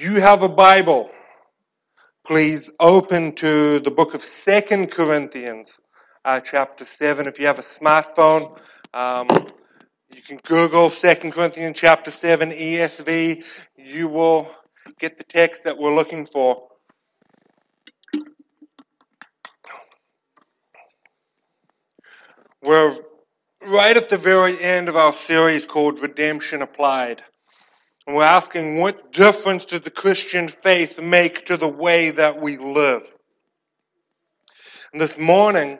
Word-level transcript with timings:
you 0.00 0.14
have 0.14 0.42
a 0.42 0.48
Bible, 0.48 1.10
please 2.26 2.70
open 2.80 3.32
to 3.34 3.80
the 3.80 3.90
book 3.90 4.14
of 4.14 4.22
Second 4.22 4.90
Corinthians, 4.90 5.78
uh, 6.24 6.40
chapter 6.40 6.86
7. 6.86 7.26
If 7.26 7.38
you 7.38 7.46
have 7.46 7.58
a 7.58 7.62
smartphone, 7.62 8.58
um, 8.94 9.28
you 10.10 10.22
can 10.22 10.38
Google 10.42 10.88
Second 10.88 11.32
Corinthians 11.32 11.78
chapter 11.78 12.10
7 12.10 12.50
ESV. 12.50 13.68
You 13.76 14.08
will 14.08 14.50
get 14.98 15.18
the 15.18 15.24
text 15.24 15.64
that 15.64 15.76
we're 15.76 15.94
looking 15.94 16.24
for. 16.24 16.68
We're 22.62 22.96
right 23.66 23.96
at 23.98 24.08
the 24.08 24.18
very 24.18 24.58
end 24.62 24.88
of 24.88 24.96
our 24.96 25.12
series 25.12 25.66
called 25.66 26.02
Redemption 26.02 26.62
Applied. 26.62 27.22
And 28.10 28.16
we're 28.16 28.24
asking 28.24 28.80
what 28.80 29.12
difference 29.12 29.66
does 29.66 29.82
the 29.82 29.90
Christian 29.92 30.48
faith 30.48 31.00
make 31.00 31.44
to 31.44 31.56
the 31.56 31.68
way 31.68 32.10
that 32.10 32.40
we 32.40 32.56
live? 32.56 33.06
And 34.92 35.00
this 35.00 35.16
morning, 35.16 35.78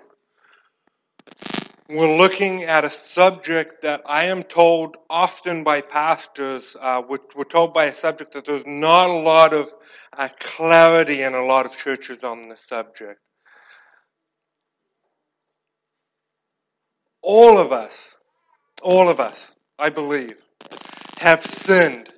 we're 1.88 2.16
looking 2.16 2.62
at 2.62 2.84
a 2.84 2.90
subject 2.90 3.82
that 3.82 4.02
I 4.06 4.26
am 4.26 4.44
told 4.44 4.96
often 5.10 5.64
by 5.64 5.80
pastors, 5.80 6.76
uh, 6.80 7.02
we're, 7.08 7.18
we're, 7.34 7.42
told 7.42 7.74
by 7.74 7.86
a 7.86 7.92
subject 7.92 8.34
that 8.34 8.44
there's 8.44 8.64
not 8.64 9.10
a 9.10 9.12
lot 9.12 9.52
of 9.52 9.68
uh, 10.16 10.28
clarity 10.38 11.22
in 11.22 11.34
a 11.34 11.44
lot 11.44 11.66
of 11.66 11.76
churches 11.76 12.22
on 12.22 12.48
this 12.48 12.64
subject. 12.64 13.18
All 17.22 17.58
of 17.58 17.72
us, 17.72 18.14
all 18.84 19.08
of 19.08 19.18
us, 19.18 19.52
I 19.80 19.90
believe, 19.90 20.44
have 21.18 21.44
sinned 21.44 22.08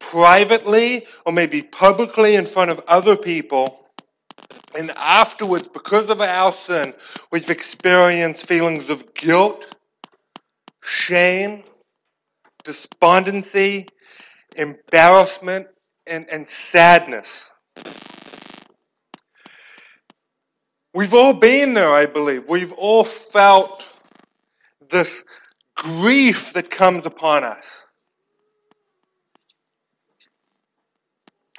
privately 0.00 1.06
or 1.26 1.32
maybe 1.32 1.62
publicly 1.62 2.36
in 2.36 2.46
front 2.46 2.70
of 2.70 2.80
other 2.88 3.16
people. 3.16 3.86
And 4.76 4.90
afterwards, 4.96 5.68
because 5.68 6.10
of 6.10 6.20
our 6.20 6.52
sin, 6.52 6.94
we've 7.32 7.50
experienced 7.50 8.46
feelings 8.46 8.90
of 8.90 9.14
guilt, 9.14 9.74
shame, 10.82 11.64
despondency, 12.64 13.86
embarrassment, 14.56 15.68
and, 16.06 16.26
and 16.30 16.46
sadness. 16.46 17.50
We've 20.94 21.14
all 21.14 21.34
been 21.34 21.74
there, 21.74 21.90
I 21.90 22.06
believe. 22.06 22.44
We've 22.48 22.72
all 22.72 23.04
felt 23.04 23.94
this 24.90 25.24
grief 25.76 26.52
that 26.54 26.70
comes 26.70 27.06
upon 27.06 27.44
us. 27.44 27.84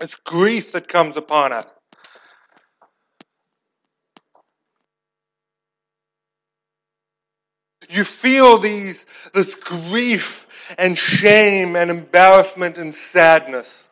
It's 0.01 0.15
grief 0.15 0.71
that 0.71 0.87
comes 0.87 1.17
upon 1.17 1.51
us. 1.51 1.65
You 7.89 8.03
feel 8.03 8.59
these, 8.59 9.05
this 9.33 9.55
grief 9.55 10.75
and 10.77 10.97
shame 10.97 11.75
and 11.75 11.89
embarrassment 11.89 12.77
and 12.77 12.93
sadness. 12.93 13.89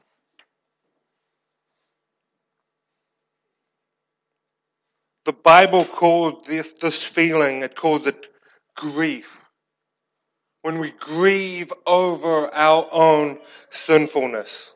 The 5.25 5.33
Bible 5.33 5.83
calls 5.83 6.45
this, 6.47 6.73
this 6.79 7.03
feeling, 7.03 7.61
it 7.63 7.75
calls 7.75 8.07
it 8.07 8.27
grief. 8.75 9.43
When 10.61 10.79
we 10.79 10.91
grieve 10.91 11.73
over 11.85 12.53
our 12.53 12.87
own 12.91 13.39
sinfulness. 13.69 14.73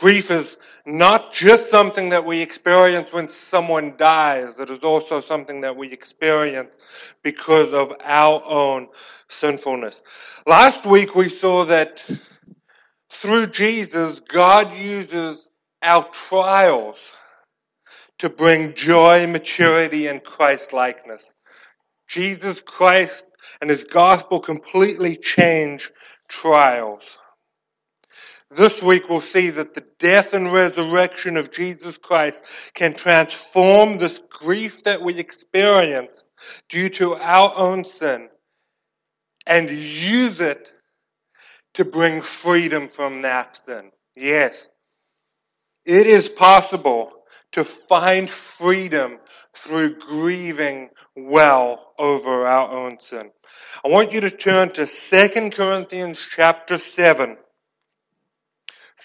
Grief 0.00 0.30
is 0.30 0.56
not 0.86 1.30
just 1.30 1.70
something 1.70 2.08
that 2.08 2.24
we 2.24 2.40
experience 2.40 3.12
when 3.12 3.28
someone 3.28 3.98
dies, 3.98 4.54
it 4.58 4.70
is 4.70 4.78
also 4.78 5.20
something 5.20 5.60
that 5.60 5.76
we 5.76 5.92
experience 5.92 6.70
because 7.22 7.74
of 7.74 7.92
our 8.02 8.42
own 8.46 8.88
sinfulness. 9.28 10.00
Last 10.46 10.86
week 10.86 11.14
we 11.14 11.28
saw 11.28 11.66
that 11.66 12.02
through 13.10 13.48
Jesus, 13.48 14.20
God 14.20 14.72
uses 14.72 15.50
our 15.82 16.04
trials 16.04 17.14
to 18.20 18.30
bring 18.30 18.72
joy, 18.72 19.26
maturity, 19.26 20.06
and 20.06 20.24
Christ 20.24 20.72
likeness. 20.72 21.30
Jesus 22.08 22.62
Christ 22.62 23.26
and 23.60 23.68
his 23.68 23.84
gospel 23.84 24.40
completely 24.40 25.16
change 25.16 25.90
trials. 26.26 27.18
This 28.50 28.82
week 28.82 29.08
we'll 29.08 29.20
see 29.20 29.50
that 29.50 29.74
the 29.74 29.84
death 30.00 30.34
and 30.34 30.52
resurrection 30.52 31.36
of 31.36 31.52
Jesus 31.52 31.98
Christ 31.98 32.42
can 32.74 32.94
transform 32.94 33.98
this 33.98 34.20
grief 34.28 34.82
that 34.84 35.02
we 35.02 35.18
experience 35.18 36.24
due 36.68 36.88
to 36.90 37.14
our 37.14 37.52
own 37.56 37.84
sin 37.84 38.28
and 39.46 39.70
use 39.70 40.40
it 40.40 40.72
to 41.74 41.84
bring 41.84 42.20
freedom 42.20 42.88
from 42.88 43.22
that 43.22 43.60
sin. 43.64 43.92
Yes, 44.16 44.66
it 45.84 46.08
is 46.08 46.28
possible 46.28 47.12
to 47.52 47.62
find 47.62 48.28
freedom 48.28 49.18
through 49.56 49.94
grieving 49.98 50.90
well 51.16 51.92
over 51.98 52.46
our 52.46 52.70
own 52.72 53.00
sin. 53.00 53.30
I 53.84 53.88
want 53.88 54.12
you 54.12 54.20
to 54.22 54.30
turn 54.30 54.70
to 54.70 54.86
2 54.86 55.50
Corinthians 55.50 56.26
chapter 56.28 56.78
7. 56.78 57.36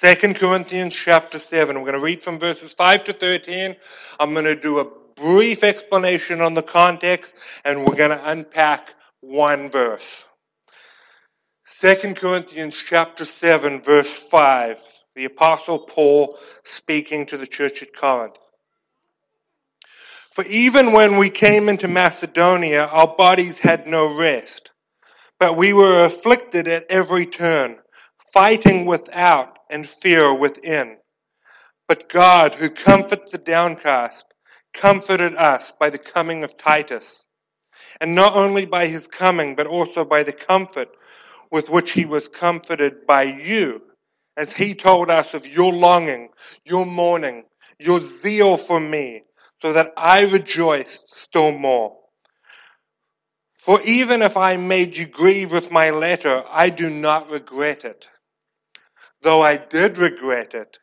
2 0.01 0.33
Corinthians 0.33 0.93
chapter 0.93 1.39
7. 1.39 1.73
We're 1.73 1.89
going 1.89 1.93
to 1.93 2.03
read 2.03 2.21
from 2.21 2.37
verses 2.37 2.73
5 2.73 3.05
to 3.05 3.13
13. 3.13 3.77
I'm 4.19 4.33
going 4.33 4.45
to 4.45 4.59
do 4.59 4.79
a 4.79 4.91
brief 5.15 5.63
explanation 5.63 6.41
on 6.41 6.53
the 6.53 6.61
context 6.61 7.33
and 7.63 7.85
we're 7.85 7.95
going 7.95 8.09
to 8.09 8.29
unpack 8.29 8.93
one 9.21 9.71
verse. 9.71 10.27
2 11.79 12.13
Corinthians 12.15 12.75
chapter 12.75 13.23
7 13.23 13.83
verse 13.83 14.27
5. 14.27 14.81
The 15.15 15.25
apostle 15.25 15.79
Paul 15.79 16.37
speaking 16.65 17.25
to 17.27 17.37
the 17.37 17.47
church 17.47 17.81
at 17.81 17.95
Corinth. 17.95 18.37
For 20.33 20.43
even 20.49 20.91
when 20.91 21.15
we 21.15 21.29
came 21.29 21.69
into 21.69 21.87
Macedonia, 21.87 22.87
our 22.87 23.15
bodies 23.15 23.59
had 23.59 23.87
no 23.87 24.13
rest, 24.13 24.71
but 25.39 25.55
we 25.55 25.71
were 25.71 26.03
afflicted 26.03 26.67
at 26.67 26.85
every 26.89 27.25
turn, 27.25 27.77
fighting 28.33 28.85
without 28.85 29.54
and 29.69 29.87
fear 29.87 30.33
within. 30.33 30.97
But 31.87 32.09
God, 32.09 32.55
who 32.55 32.69
comforts 32.69 33.31
the 33.31 33.37
downcast, 33.37 34.25
comforted 34.73 35.35
us 35.35 35.71
by 35.79 35.89
the 35.89 35.97
coming 35.97 36.43
of 36.43 36.57
Titus. 36.57 37.25
And 38.01 38.15
not 38.15 38.35
only 38.35 38.65
by 38.65 38.87
his 38.87 39.07
coming, 39.07 39.55
but 39.55 39.67
also 39.67 40.03
by 40.03 40.23
the 40.23 40.33
comfort 40.33 40.89
with 41.51 41.69
which 41.69 41.91
he 41.91 42.05
was 42.05 42.27
comforted 42.27 43.05
by 43.05 43.23
you, 43.23 43.81
as 44.35 44.51
he 44.53 44.73
told 44.73 45.09
us 45.09 45.33
of 45.33 45.47
your 45.47 45.71
longing, 45.71 46.29
your 46.65 46.85
mourning, 46.85 47.43
your 47.79 47.99
zeal 47.99 48.57
for 48.57 48.79
me, 48.79 49.23
so 49.61 49.71
that 49.73 49.93
I 49.95 50.25
rejoiced 50.25 51.15
still 51.15 51.51
more. 51.57 51.95
For 53.59 53.79
even 53.85 54.21
if 54.21 54.35
I 54.37 54.57
made 54.57 54.97
you 54.97 55.07
grieve 55.07 55.51
with 55.51 55.71
my 55.71 55.91
letter, 55.91 56.43
I 56.49 56.69
do 56.69 56.89
not 56.89 57.29
regret 57.29 57.85
it 57.85 58.07
though 59.25 59.41
I 59.41 59.57
did 59.57 59.97
regret 59.97 60.53
it. 60.53 60.77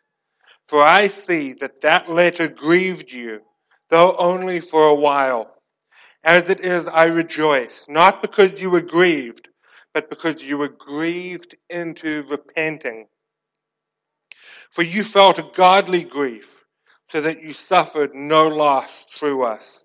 For 0.67 0.83
I 0.83 1.07
see 1.07 1.53
that 1.55 1.81
that 1.83 2.11
letter 2.11 2.49
grieved 2.49 3.13
you, 3.13 3.41
though 3.89 4.17
only 4.19 4.59
for 4.59 4.89
a 4.89 4.97
while. 4.97 5.55
As 6.25 6.51
it 6.51 6.59
is, 6.59 6.89
I 6.89 7.07
rejoice, 7.07 7.87
not 7.89 8.21
because 8.21 8.61
you 8.61 8.71
were 8.71 8.81
grieved, 8.81 9.49
but 9.95 10.11
because 10.11 10.43
you 10.43 10.59
were 10.59 10.69
grieved 10.69 11.55
into 11.71 12.25
repenting. 12.29 13.07
For 14.71 14.83
you 14.83 15.05
felt 15.05 15.39
a 15.39 15.49
godly 15.55 16.03
grief, 16.03 16.65
so 17.11 17.21
that 17.21 17.45
you 17.45 17.53
suffered 17.53 18.13
no 18.13 18.49
loss 18.49 19.07
through 19.13 19.45
us. 19.45 19.85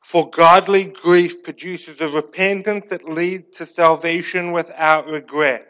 For 0.00 0.28
godly 0.28 0.86
grief 0.86 1.44
produces 1.44 2.00
a 2.00 2.10
repentance 2.10 2.88
that 2.88 3.08
leads 3.08 3.58
to 3.58 3.66
salvation 3.66 4.50
without 4.50 5.06
regret 5.06 5.69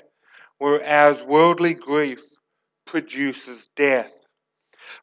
whereas 0.60 1.24
worldly 1.24 1.74
grief 1.74 2.22
produces 2.86 3.68
death. 3.74 4.12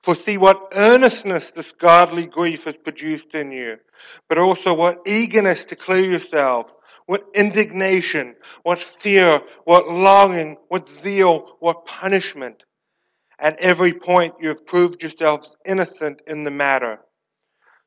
For 0.02 0.16
see 0.16 0.38
what 0.38 0.72
earnestness 0.76 1.52
this 1.52 1.72
godly 1.72 2.26
grief 2.28 2.66
has 2.66 2.78
produced 2.78 3.34
in 3.34 3.52
you, 3.52 3.78
but 4.30 4.38
also 4.38 4.74
what 4.74 5.00
eagerness 5.08 5.66
to 5.66 5.76
clear 5.76 6.12
yourself, 6.12 6.74
what 7.08 7.26
indignation, 7.34 8.36
what 8.64 8.80
fear, 8.80 9.42
what 9.66 9.90
longing, 9.90 10.58
what 10.68 10.88
zeal, 10.88 11.58
what 11.60 11.86
punishment. 11.86 12.64
At 13.40 13.60
every 13.60 13.94
point 13.94 14.36
you 14.40 14.50
have 14.50 14.66
proved 14.66 15.02
yourselves 15.02 15.56
innocent 15.66 16.22
in 16.28 16.44
the 16.44 16.52
matter. 16.52 17.00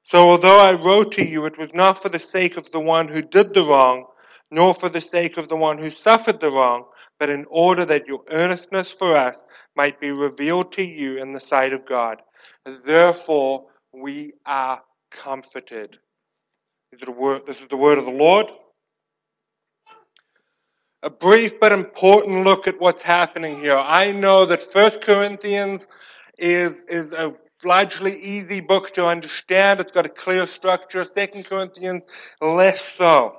So 0.03 0.29
although 0.31 0.61
I 0.61 0.81
wrote 0.83 1.13
to 1.13 1.25
you, 1.25 1.45
it 1.45 1.59
was 1.59 1.73
not 1.73 2.03
for 2.03 2.09
the 2.09 2.19
sake 2.19 2.57
of 2.57 2.71
the 2.73 2.81
one 2.81 3.09
who 3.09 3.23
did 3.23 3.55
the 3.55 3.67
wrong, 3.67 4.07
nor 4.51 4.75
for 4.75 4.89
the 4.89 5.01
sake 5.01 5.37
of 5.39 5.49
the 5.49 5.57
one 5.57 5.79
who 5.79 5.91
suffered 5.91 6.41
the 6.41 6.51
wrong, 6.51 6.85
but 7.21 7.31
in 7.31 7.45
order 7.51 7.85
that 7.85 8.09
your 8.09 8.23
earnestness 8.31 8.91
for 8.91 9.15
us 9.15 9.45
might 9.77 10.01
be 10.01 10.11
revealed 10.11 10.73
to 10.73 10.83
you 10.83 11.19
in 11.19 11.35
the 11.35 11.39
sight 11.39 11.75
of 11.75 11.87
God. 11.87 12.23
Therefore, 12.65 13.67
we 13.93 14.33
are 14.47 14.83
comforted. 15.11 15.99
This 16.91 17.61
is 17.61 17.67
the 17.67 17.77
word 17.77 17.99
of 17.99 18.07
the 18.07 18.11
Lord. 18.11 18.51
A 21.03 21.11
brief 21.11 21.61
but 21.61 21.73
important 21.73 22.45
look 22.45 22.67
at 22.67 22.81
what's 22.81 23.03
happening 23.03 23.59
here. 23.59 23.79
I 23.79 24.13
know 24.13 24.47
that 24.47 24.73
First 24.73 25.03
Corinthians 25.03 25.87
is, 26.39 26.85
is 26.89 27.13
a 27.13 27.35
largely 27.65 28.13
easy 28.19 28.61
book 28.61 28.93
to 28.93 29.07
understand. 29.07 29.81
It's 29.81 29.93
got 29.93 30.07
a 30.07 30.11
clear 30.11 30.47
structure. 30.47 31.05
Second 31.05 31.45
Corinthians, 31.45 32.05
less 32.41 32.83
so. 32.83 33.37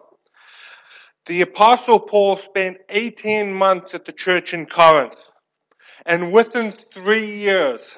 The 1.25 1.41
apostle 1.41 2.00
Paul 2.00 2.35
spent 2.38 2.77
18 2.89 3.53
months 3.53 3.94
at 3.94 4.06
the 4.06 4.12
church 4.12 4.53
in 4.53 4.65
Corinth. 4.65 5.15
And 6.06 6.33
within 6.33 6.73
three 6.94 7.25
years, 7.25 7.97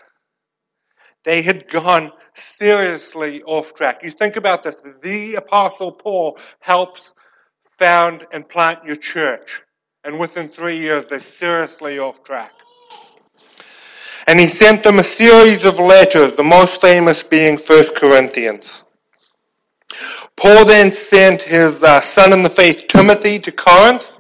they 1.24 1.42
had 1.42 1.70
gone 1.70 2.12
seriously 2.34 3.42
off 3.44 3.74
track. 3.74 4.02
You 4.04 4.12
think 4.12 4.36
about 4.36 4.64
this. 4.64 4.76
The 5.02 5.36
apostle 5.36 5.94
Paul 5.94 6.38
helps 6.60 7.14
found 7.80 8.26
and 8.32 8.48
plant 8.48 8.80
your 8.86 8.98
church. 8.98 9.62
And 10.04 10.20
within 10.20 10.50
three 10.50 10.78
years, 10.78 11.06
they're 11.10 11.20
seriously 11.20 11.98
off 11.98 12.24
track. 12.24 12.52
And 14.28 14.40
he 14.40 14.48
sent 14.48 14.84
them 14.84 15.00
a 15.00 15.04
series 15.04 15.66
of 15.66 15.80
letters, 15.80 16.34
the 16.34 16.44
most 16.44 16.82
famous 16.82 17.24
being 17.24 17.58
First 17.58 17.96
Corinthians. 17.96 18.84
Paul 20.36 20.66
then 20.66 20.92
sent 20.92 21.42
his 21.42 21.84
uh, 21.84 22.02
son 22.02 22.34
in 22.34 22.44
the 22.44 22.50
faith, 22.50 22.88
Timothy, 22.88 23.40
to 23.40 23.52
Corinth, 23.52 24.20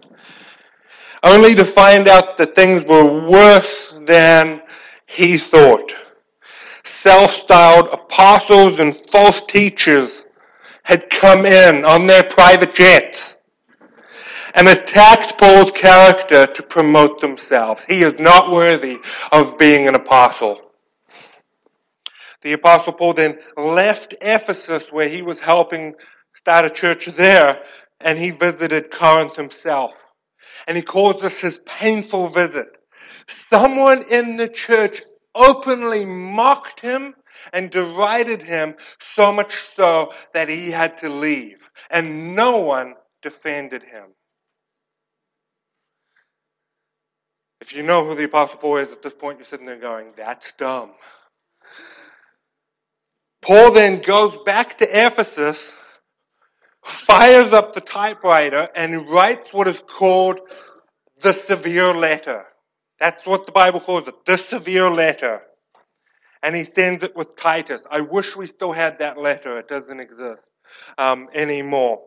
only 1.23 1.55
to 1.55 1.63
find 1.63 2.07
out 2.07 2.37
that 2.37 2.55
things 2.55 2.83
were 2.83 3.29
worse 3.29 3.93
than 4.05 4.61
he 5.05 5.37
thought. 5.37 5.93
Self-styled 6.83 7.87
apostles 7.93 8.79
and 8.79 8.95
false 9.11 9.41
teachers 9.41 10.25
had 10.83 11.09
come 11.09 11.45
in 11.45 11.85
on 11.85 12.07
their 12.07 12.23
private 12.23 12.73
jets 12.73 13.37
and 14.55 14.67
attacked 14.67 15.39
Paul's 15.39 15.71
character 15.71 16.45
to 16.45 16.63
promote 16.63 17.21
themselves. 17.21 17.85
He 17.85 18.01
is 18.01 18.19
not 18.19 18.51
worthy 18.51 18.99
of 19.31 19.57
being 19.57 19.87
an 19.87 19.95
apostle. 19.95 20.72
The 22.43 22.53
apostle 22.53 22.93
Paul 22.93 23.13
then 23.13 23.39
left 23.57 24.15
Ephesus 24.21 24.91
where 24.91 25.09
he 25.09 25.21
was 25.21 25.39
helping 25.39 25.95
start 26.35 26.65
a 26.65 26.69
church 26.69 27.05
there 27.07 27.63
and 28.01 28.19
he 28.19 28.31
visited 28.31 28.91
Corinth 28.91 29.35
himself. 29.35 30.05
And 30.67 30.77
he 30.77 30.83
calls 30.83 31.21
this 31.21 31.41
his 31.41 31.59
painful 31.65 32.27
visit. 32.29 32.67
Someone 33.27 34.03
in 34.11 34.37
the 34.37 34.47
church 34.47 35.01
openly 35.35 36.05
mocked 36.05 36.81
him 36.81 37.15
and 37.51 37.69
derided 37.69 38.41
him 38.41 38.75
so 38.99 39.31
much 39.31 39.53
so 39.53 40.11
that 40.33 40.49
he 40.49 40.69
had 40.69 40.97
to 40.97 41.09
leave. 41.09 41.69
And 41.89 42.35
no 42.35 42.59
one 42.59 42.95
defended 43.21 43.83
him. 43.83 44.13
If 47.61 47.73
you 47.73 47.83
know 47.83 48.05
who 48.05 48.13
the 48.13 48.25
Apostle 48.25 48.59
Paul 48.59 48.77
is 48.77 48.91
at 48.91 49.01
this 49.01 49.13
point, 49.13 49.37
you're 49.37 49.45
sitting 49.45 49.65
there 49.65 49.77
going, 49.77 50.11
that's 50.17 50.51
dumb. 50.53 50.91
Paul 53.43 53.73
then 53.73 54.01
goes 54.01 54.37
back 54.45 54.77
to 54.77 54.85
Ephesus, 54.85 55.77
fires 56.81 57.51
up 57.51 57.73
the 57.73 57.81
typewriter, 57.81 58.69
and 58.73 59.09
writes 59.09 59.53
what 59.53 59.67
is 59.67 59.81
called 59.81 60.39
the 61.21 61.33
severe 61.33 61.93
letter. 61.93 62.45
That's 62.99 63.25
what 63.25 63.45
the 63.45 63.51
Bible 63.51 63.81
calls 63.81 64.07
it, 64.07 64.25
the 64.25 64.37
severe 64.37 64.89
letter. 64.89 65.41
And 66.41 66.55
he 66.55 66.63
sends 66.63 67.03
it 67.03 67.15
with 67.15 67.35
Titus. 67.35 67.81
I 67.89 68.01
wish 68.01 68.35
we 68.37 68.45
still 68.45 68.71
had 68.71 68.99
that 68.99 69.17
letter. 69.17 69.59
It 69.59 69.67
doesn't 69.67 69.99
exist 69.99 70.41
um, 70.97 71.27
anymore. 71.33 72.01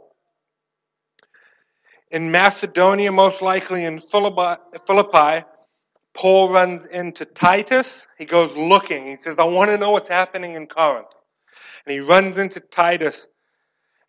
In 2.11 2.31
Macedonia, 2.31 3.13
most 3.13 3.43
likely 3.43 3.85
in 3.85 3.99
Philippi, 3.99 5.45
Paul 6.15 6.51
runs 6.51 6.87
into 6.87 7.27
Titus. 7.27 8.07
He 8.19 8.25
goes 8.25 8.57
looking. 8.57 9.05
He 9.07 9.17
says, 9.17 9.39
I 9.39 9.45
want 9.45 9.71
to 9.71 9.77
know 9.77 9.91
what's 9.91 10.09
happening 10.09 10.55
in 10.55 10.67
Corinth. 10.67 11.09
And 11.87 11.95
he 11.95 12.01
runs 12.01 12.39
into 12.39 12.61
Titus, 12.61 13.27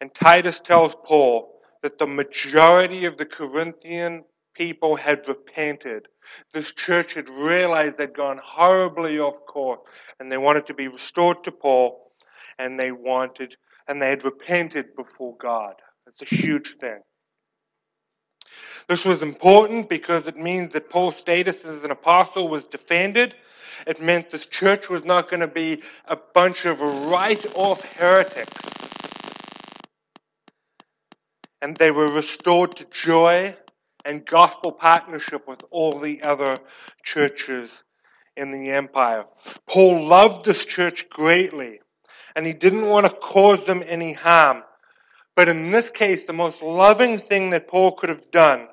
and 0.01 0.13
Titus 0.13 0.59
tells 0.59 0.95
Paul 1.05 1.59
that 1.83 1.99
the 1.99 2.07
majority 2.07 3.05
of 3.05 3.17
the 3.17 3.25
Corinthian 3.25 4.23
people 4.55 4.95
had 4.95 5.27
repented. 5.27 6.07
This 6.53 6.73
church 6.73 7.13
had 7.13 7.29
realized 7.29 7.97
they'd 7.97 8.13
gone 8.13 8.39
horribly 8.43 9.19
off 9.19 9.45
course, 9.45 9.79
and 10.19 10.31
they 10.31 10.37
wanted 10.37 10.65
to 10.67 10.73
be 10.73 10.87
restored 10.87 11.43
to 11.43 11.51
Paul, 11.51 12.11
and 12.57 12.79
they 12.79 12.91
wanted, 12.91 13.55
and 13.87 14.01
they 14.01 14.09
had 14.09 14.25
repented 14.25 14.95
before 14.95 15.37
God. 15.37 15.75
That's 16.05 16.31
a 16.31 16.35
huge 16.35 16.77
thing. 16.79 16.99
This 18.87 19.05
was 19.05 19.21
important 19.21 19.89
because 19.89 20.27
it 20.27 20.37
means 20.37 20.73
that 20.73 20.89
Paul's 20.89 21.17
status 21.17 21.65
as 21.65 21.83
an 21.83 21.91
apostle 21.91 22.47
was 22.47 22.63
defended 22.63 23.35
it 23.85 24.01
meant 24.01 24.31
this 24.31 24.45
church 24.45 24.89
was 24.89 25.05
not 25.05 25.29
going 25.29 25.41
to 25.41 25.47
be 25.47 25.83
a 26.05 26.17
bunch 26.33 26.65
of 26.65 26.81
right 26.81 27.45
off 27.55 27.83
heretics. 27.97 28.63
And 31.61 31.75
they 31.77 31.91
were 31.91 32.11
restored 32.11 32.75
to 32.77 32.85
joy 32.89 33.55
and 34.05 34.25
gospel 34.25 34.71
partnership 34.71 35.47
with 35.47 35.63
all 35.69 35.99
the 35.99 36.21
other 36.23 36.59
churches 37.03 37.83
in 38.35 38.51
the 38.51 38.71
empire. 38.71 39.25
Paul 39.67 40.05
loved 40.05 40.45
this 40.45 40.65
church 40.65 41.09
greatly, 41.09 41.81
and 42.35 42.45
he 42.45 42.53
didn't 42.53 42.85
want 42.85 43.05
to 43.07 43.11
cause 43.11 43.65
them 43.65 43.83
any 43.85 44.13
harm. 44.13 44.63
But 45.37 45.49
in 45.49 45.69
this 45.69 45.91
case, 45.91 46.23
the 46.23 46.33
most 46.33 46.63
loving 46.63 47.19
thing 47.19 47.51
that 47.51 47.67
Paul 47.67 47.91
could 47.91 48.09
have 48.09 48.31
done 48.31 48.67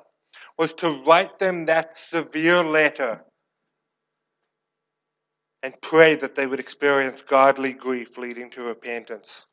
was 0.57 0.73
to 0.73 1.03
write 1.07 1.37
them 1.37 1.67
that 1.67 1.95
severe 1.95 2.63
letter 2.63 3.23
and 5.61 5.79
pray 5.79 6.15
that 6.15 6.33
they 6.33 6.47
would 6.47 6.59
experience 6.59 7.21
godly 7.21 7.73
grief 7.73 8.17
leading 8.17 8.49
to 8.49 8.63
repentance. 8.63 9.45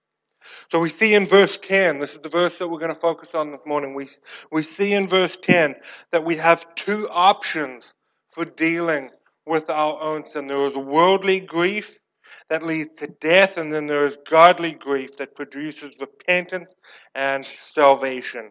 So 0.70 0.80
we 0.80 0.88
see 0.88 1.14
in 1.14 1.26
verse 1.26 1.58
10, 1.58 1.98
this 1.98 2.14
is 2.14 2.20
the 2.20 2.30
verse 2.30 2.56
that 2.56 2.68
we're 2.68 2.78
going 2.78 2.94
to 2.94 3.00
focus 3.00 3.34
on 3.34 3.50
this 3.50 3.60
morning. 3.66 3.94
We, 3.94 4.08
we 4.50 4.62
see 4.62 4.94
in 4.94 5.06
verse 5.06 5.36
10 5.36 5.74
that 6.12 6.24
we 6.24 6.36
have 6.36 6.74
two 6.76 7.08
options 7.10 7.92
for 8.30 8.46
dealing 8.46 9.10
with 9.44 9.68
our 9.68 10.00
own 10.00 10.26
sin. 10.26 10.46
There 10.46 10.64
is 10.64 10.78
worldly 10.78 11.40
grief 11.40 11.98
that 12.52 12.62
leads 12.62 12.90
to 12.96 13.06
death, 13.06 13.56
and 13.56 13.72
then 13.72 13.86
there 13.86 14.04
is 14.04 14.18
godly 14.28 14.72
grief 14.72 15.16
that 15.16 15.34
produces 15.34 15.94
repentance 15.98 16.68
and 17.14 17.46
salvation. 17.60 18.50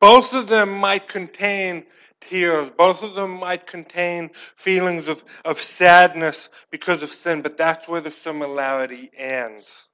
Both 0.00 0.34
of 0.34 0.48
them 0.48 0.72
might 0.72 1.06
contain 1.06 1.84
tears. 2.22 2.70
Both 2.70 3.04
of 3.04 3.14
them 3.14 3.38
might 3.38 3.66
contain 3.66 4.30
feelings 4.32 5.06
of, 5.06 5.22
of 5.44 5.58
sadness 5.58 6.48
because 6.70 7.02
of 7.02 7.10
sin, 7.10 7.42
but 7.42 7.58
that's 7.58 7.90
where 7.90 8.00
the 8.00 8.10
similarity 8.10 9.10
ends. 9.14 9.86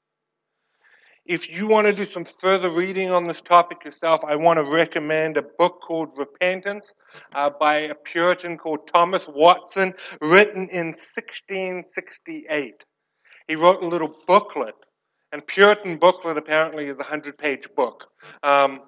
If 1.31 1.57
you 1.57 1.69
want 1.69 1.87
to 1.87 1.93
do 1.93 2.07
some 2.07 2.25
further 2.25 2.73
reading 2.73 3.13
on 3.13 3.29
this 3.29 3.41
topic 3.41 3.85
yourself, 3.85 4.25
I 4.27 4.35
want 4.35 4.59
to 4.59 4.65
recommend 4.69 5.37
a 5.37 5.43
book 5.43 5.81
called 5.81 6.09
Repentance 6.17 6.93
uh, 7.37 7.51
by 7.51 7.77
a 7.77 7.95
Puritan 7.95 8.57
called 8.59 8.89
Thomas 8.93 9.29
Watson, 9.29 9.95
written 10.21 10.67
in 10.73 10.87
1668. 10.89 12.85
He 13.47 13.55
wrote 13.55 13.81
a 13.81 13.87
little 13.87 14.13
booklet, 14.27 14.75
and 15.31 15.47
Puritan 15.47 15.99
booklet 15.99 16.37
apparently 16.37 16.87
is 16.87 16.99
a 16.99 17.05
hundred 17.05 17.39
page 17.39 17.69
book. 17.77 18.09
Um, 18.43 18.81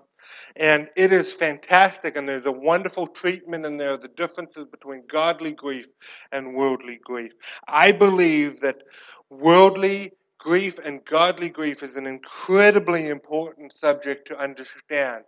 and 0.57 0.89
it 0.97 1.13
is 1.13 1.33
fantastic, 1.33 2.17
and 2.17 2.29
there's 2.29 2.47
a 2.47 2.51
wonderful 2.51 3.07
treatment 3.07 3.65
in 3.67 3.77
there, 3.77 3.93
of 3.93 4.03
the 4.03 4.09
differences 4.09 4.65
between 4.65 5.05
godly 5.09 5.53
grief 5.53 5.87
and 6.33 6.57
worldly 6.57 6.99
grief. 7.05 7.35
I 7.69 7.93
believe 7.93 8.59
that 8.63 8.83
worldly 9.31 10.11
grief 10.43 10.79
and 10.85 11.05
godly 11.05 11.49
grief 11.49 11.83
is 11.83 11.97
an 11.97 12.07
incredibly 12.07 13.09
important 13.09 13.75
subject 13.75 14.27
to 14.27 14.39
understand. 14.39 15.25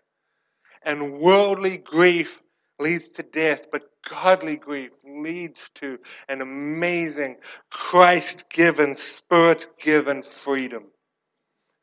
And 0.84 1.20
worldly 1.20 1.78
grief 1.78 2.42
leads 2.80 3.08
to 3.14 3.22
death, 3.22 3.66
but 3.70 3.82
godly 4.10 4.56
grief 4.56 4.90
leads 5.04 5.70
to 5.76 5.98
an 6.28 6.40
amazing 6.40 7.36
Christ 7.70 8.50
given, 8.50 8.96
spirit 8.96 9.66
given 9.80 10.22
freedom. 10.22 10.86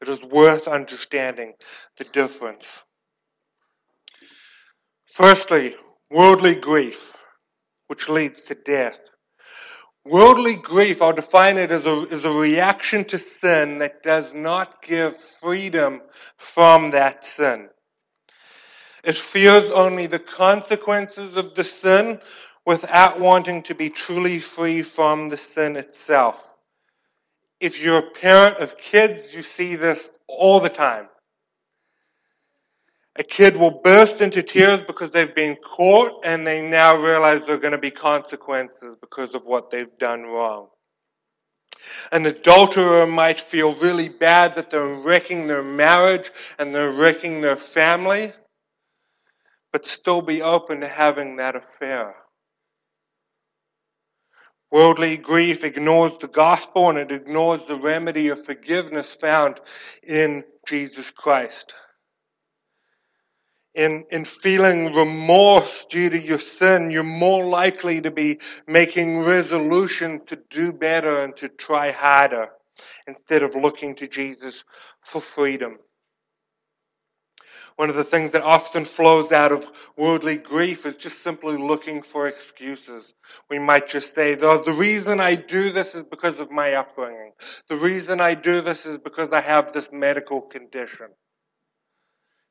It 0.01 0.09
is 0.09 0.23
worth 0.23 0.67
understanding 0.67 1.53
the 1.97 2.03
difference. 2.03 2.83
Firstly, 5.13 5.75
worldly 6.09 6.55
grief, 6.55 7.15
which 7.87 8.09
leads 8.09 8.43
to 8.45 8.55
death. 8.55 8.99
Worldly 10.05 10.55
grief, 10.55 11.01
I'll 11.01 11.13
define 11.13 11.57
it 11.57 11.71
as 11.71 11.85
a, 11.85 12.07
as 12.11 12.25
a 12.25 12.31
reaction 12.33 13.05
to 13.05 13.19
sin 13.19 13.77
that 13.79 14.01
does 14.01 14.33
not 14.33 14.81
give 14.81 15.15
freedom 15.15 16.01
from 16.37 16.91
that 16.91 17.23
sin. 17.23 17.69
It 19.03 19.15
fears 19.15 19.69
only 19.71 20.07
the 20.07 20.19
consequences 20.19 21.37
of 21.37 21.53
the 21.55 21.63
sin 21.63 22.19
without 22.65 23.19
wanting 23.19 23.63
to 23.63 23.75
be 23.75 23.89
truly 23.89 24.39
free 24.39 24.81
from 24.81 25.29
the 25.29 25.37
sin 25.37 25.75
itself. 25.75 26.47
If 27.59 27.83
you're 27.83 27.99
a 27.99 28.11
parent 28.11 28.57
of 28.57 28.77
kids, 28.77 29.35
you 29.35 29.43
see 29.43 29.75
this 29.75 30.11
all 30.27 30.59
the 30.59 30.69
time. 30.69 31.09
A 33.21 33.23
kid 33.23 33.55
will 33.55 33.81
burst 33.83 34.19
into 34.19 34.41
tears 34.41 34.81
because 34.81 35.11
they've 35.11 35.35
been 35.35 35.55
caught 35.55 36.25
and 36.25 36.47
they 36.47 36.59
now 36.67 36.99
realize 36.99 37.45
there 37.45 37.55
are 37.55 37.59
going 37.59 37.71
to 37.71 37.77
be 37.77 37.91
consequences 37.91 38.95
because 38.95 39.35
of 39.35 39.43
what 39.45 39.69
they've 39.69 39.95
done 39.99 40.23
wrong. 40.23 40.69
An 42.11 42.25
adulterer 42.25 43.05
might 43.05 43.39
feel 43.39 43.75
really 43.75 44.09
bad 44.09 44.55
that 44.55 44.71
they're 44.71 45.03
wrecking 45.03 45.45
their 45.45 45.61
marriage 45.61 46.31
and 46.57 46.73
they're 46.73 46.93
wrecking 46.93 47.41
their 47.41 47.57
family, 47.57 48.33
but 49.71 49.85
still 49.85 50.23
be 50.23 50.41
open 50.41 50.79
to 50.79 50.87
having 50.87 51.35
that 51.35 51.55
affair. 51.55 52.15
Worldly 54.71 55.17
grief 55.17 55.63
ignores 55.63 56.17
the 56.17 56.27
gospel 56.27 56.89
and 56.89 56.97
it 56.97 57.11
ignores 57.11 57.61
the 57.67 57.77
remedy 57.77 58.29
of 58.29 58.43
forgiveness 58.43 59.13
found 59.13 59.59
in 60.01 60.43
Jesus 60.65 61.11
Christ. 61.11 61.75
In, 63.73 64.05
in 64.11 64.25
feeling 64.25 64.93
remorse 64.93 65.85
due 65.85 66.09
to 66.09 66.19
your 66.19 66.39
sin, 66.39 66.91
you're 66.91 67.03
more 67.03 67.45
likely 67.45 68.01
to 68.01 68.11
be 68.11 68.39
making 68.67 69.23
resolution 69.23 70.25
to 70.25 70.41
do 70.49 70.73
better 70.73 71.23
and 71.23 71.35
to 71.37 71.47
try 71.47 71.91
harder 71.91 72.49
instead 73.07 73.43
of 73.43 73.55
looking 73.55 73.95
to 73.95 74.07
Jesus 74.07 74.65
for 75.01 75.21
freedom. 75.21 75.77
One 77.77 77.89
of 77.89 77.95
the 77.95 78.03
things 78.03 78.31
that 78.31 78.43
often 78.43 78.85
flows 78.85 79.31
out 79.31 79.51
of 79.51 79.71
worldly 79.97 80.37
grief 80.37 80.85
is 80.85 80.97
just 80.97 81.19
simply 81.23 81.57
looking 81.57 82.01
for 82.01 82.27
excuses. 82.27 83.13
We 83.49 83.59
might 83.59 83.87
just 83.87 84.13
say, 84.13 84.35
the 84.35 84.75
reason 84.77 85.19
I 85.19 85.35
do 85.35 85.71
this 85.71 85.95
is 85.95 86.03
because 86.03 86.39
of 86.39 86.51
my 86.51 86.73
upbringing. 86.73 87.31
The 87.69 87.77
reason 87.77 88.19
I 88.19 88.35
do 88.35 88.61
this 88.61 88.85
is 88.85 88.97
because 88.97 89.31
I 89.31 89.41
have 89.41 89.71
this 89.71 89.91
medical 89.91 90.41
condition. 90.41 91.07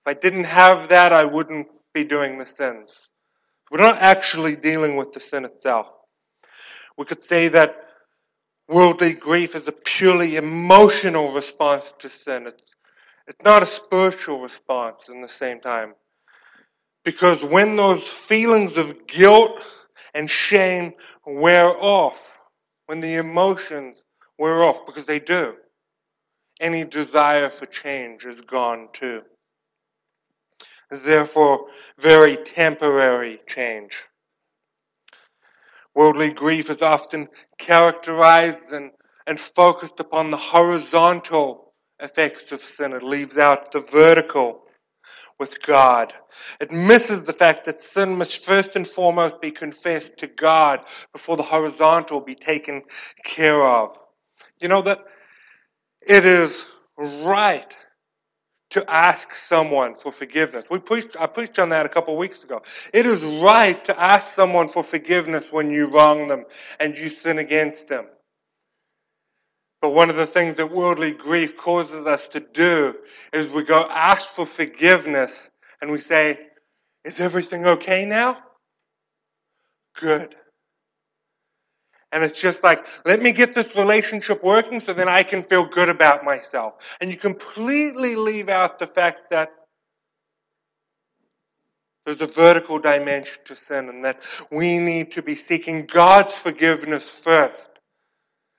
If 0.06 0.16
I 0.16 0.20
didn't 0.20 0.44
have 0.44 0.88
that, 0.88 1.12
I 1.12 1.24
wouldn't 1.24 1.68
be 1.92 2.04
doing 2.04 2.38
the 2.38 2.46
sins. 2.46 3.08
We're 3.70 3.82
not 3.82 3.98
actually 4.00 4.56
dealing 4.56 4.96
with 4.96 5.12
the 5.12 5.20
sin 5.20 5.44
itself. 5.44 5.88
We 6.98 7.04
could 7.04 7.24
say 7.24 7.48
that 7.48 7.76
worldly 8.68 9.12
grief 9.14 9.54
is 9.54 9.68
a 9.68 9.72
purely 9.72 10.36
emotional 10.36 11.32
response 11.32 11.92
to 12.00 12.08
sin. 12.08 12.46
It's 12.46 12.62
it's 13.30 13.44
not 13.44 13.62
a 13.62 13.66
spiritual 13.66 14.40
response 14.40 15.08
in 15.08 15.20
the 15.20 15.28
same 15.28 15.60
time. 15.60 15.94
Because 17.04 17.44
when 17.44 17.76
those 17.76 18.06
feelings 18.06 18.76
of 18.76 19.06
guilt 19.06 19.62
and 20.14 20.28
shame 20.28 20.94
wear 21.24 21.66
off, 21.66 22.40
when 22.86 23.00
the 23.00 23.14
emotions 23.14 24.02
wear 24.36 24.64
off, 24.64 24.84
because 24.84 25.04
they 25.04 25.20
do, 25.20 25.54
any 26.60 26.84
desire 26.84 27.48
for 27.48 27.66
change 27.66 28.24
is 28.24 28.40
gone 28.40 28.88
too. 28.92 29.22
Therefore, 30.90 31.66
very 31.98 32.36
temporary 32.36 33.40
change. 33.46 33.98
Worldly 35.94 36.32
grief 36.32 36.70
is 36.70 36.82
often 36.82 37.28
characterized 37.58 38.72
and, 38.72 38.90
and 39.26 39.38
focused 39.38 40.00
upon 40.00 40.30
the 40.30 40.36
horizontal 40.36 41.72
effects 42.00 42.52
of 42.52 42.60
sin. 42.60 42.92
It 42.92 43.02
leaves 43.02 43.38
out 43.38 43.72
the 43.72 43.80
vertical 43.80 44.62
with 45.38 45.62
God. 45.62 46.12
It 46.60 46.70
misses 46.70 47.22
the 47.22 47.32
fact 47.32 47.64
that 47.64 47.80
sin 47.80 48.16
must 48.16 48.44
first 48.44 48.76
and 48.76 48.86
foremost 48.86 49.40
be 49.40 49.50
confessed 49.50 50.16
to 50.18 50.26
God 50.26 50.80
before 51.12 51.36
the 51.36 51.42
horizontal 51.42 52.20
be 52.20 52.34
taken 52.34 52.82
care 53.24 53.62
of. 53.62 53.98
You 54.60 54.68
know 54.68 54.82
that 54.82 55.04
it 56.06 56.24
is 56.24 56.66
right 56.98 57.76
to 58.70 58.88
ask 58.88 59.34
someone 59.34 59.96
for 59.96 60.12
forgiveness. 60.12 60.64
We 60.70 60.78
preached, 60.78 61.16
I 61.18 61.26
preached 61.26 61.58
on 61.58 61.70
that 61.70 61.86
a 61.86 61.88
couple 61.88 62.14
of 62.14 62.20
weeks 62.20 62.44
ago. 62.44 62.62
It 62.94 63.04
is 63.04 63.24
right 63.24 63.82
to 63.84 64.00
ask 64.00 64.28
someone 64.34 64.68
for 64.68 64.82
forgiveness 64.82 65.52
when 65.52 65.70
you 65.70 65.88
wrong 65.88 66.28
them 66.28 66.44
and 66.78 66.96
you 66.96 67.08
sin 67.08 67.38
against 67.38 67.88
them. 67.88 68.06
But 69.82 69.90
one 69.90 70.10
of 70.10 70.16
the 70.16 70.26
things 70.26 70.56
that 70.56 70.70
worldly 70.70 71.12
grief 71.12 71.56
causes 71.56 72.06
us 72.06 72.28
to 72.28 72.40
do 72.40 72.94
is 73.32 73.48
we 73.48 73.64
go 73.64 73.86
ask 73.90 74.34
for 74.34 74.46
forgiveness 74.46 75.48
and 75.80 75.90
we 75.90 76.00
say, 76.00 76.38
Is 77.04 77.18
everything 77.18 77.64
okay 77.66 78.04
now? 78.04 78.38
Good. 79.98 80.36
And 82.12 82.24
it's 82.24 82.40
just 82.40 82.64
like, 82.64 82.86
let 83.04 83.22
me 83.22 83.30
get 83.32 83.54
this 83.54 83.74
relationship 83.76 84.42
working 84.42 84.80
so 84.80 84.92
then 84.92 85.08
I 85.08 85.22
can 85.22 85.42
feel 85.42 85.64
good 85.64 85.88
about 85.88 86.24
myself. 86.24 86.96
And 87.00 87.10
you 87.10 87.16
completely 87.16 88.16
leave 88.16 88.48
out 88.48 88.78
the 88.78 88.86
fact 88.86 89.30
that 89.30 89.52
there's 92.04 92.20
a 92.20 92.26
vertical 92.26 92.78
dimension 92.80 93.38
to 93.44 93.54
sin 93.54 93.88
and 93.88 94.04
that 94.04 94.22
we 94.50 94.78
need 94.78 95.12
to 95.12 95.22
be 95.22 95.36
seeking 95.36 95.86
God's 95.86 96.36
forgiveness 96.36 97.08
first. 97.08 97.68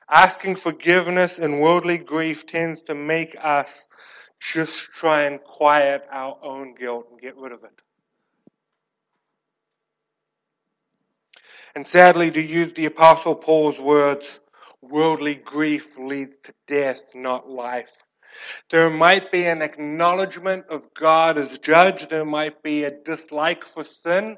Asking 0.09 0.55
forgiveness 0.55 1.37
and 1.37 1.59
worldly 1.59 1.97
grief 1.97 2.45
tends 2.45 2.81
to 2.81 2.95
make 2.95 3.35
us 3.41 3.87
just 4.39 4.91
try 4.93 5.23
and 5.23 5.41
quiet 5.43 6.03
our 6.11 6.37
own 6.41 6.75
guilt 6.75 7.07
and 7.11 7.19
get 7.19 7.35
rid 7.37 7.51
of 7.51 7.63
it. 7.63 7.81
And 11.75 11.87
sadly, 11.87 12.31
to 12.31 12.41
use 12.41 12.73
the 12.73 12.85
Apostle 12.85 13.35
Paul's 13.35 13.79
words, 13.79 14.39
worldly 14.81 15.35
grief 15.35 15.97
leads 15.97 16.35
to 16.43 16.53
death, 16.67 17.01
not 17.13 17.49
life. 17.49 17.91
There 18.69 18.89
might 18.89 19.31
be 19.31 19.45
an 19.45 19.61
acknowledgement 19.61 20.65
of 20.69 20.93
God 20.93 21.37
as 21.37 21.57
judge. 21.59 22.09
There 22.09 22.25
might 22.25 22.63
be 22.63 22.83
a 22.83 22.91
dislike 22.91 23.67
for 23.67 23.83
sin. 23.83 24.37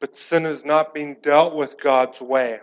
But 0.00 0.16
sin 0.16 0.46
is 0.46 0.64
not 0.64 0.94
being 0.94 1.16
dealt 1.22 1.54
with 1.54 1.80
God's 1.80 2.20
way. 2.20 2.60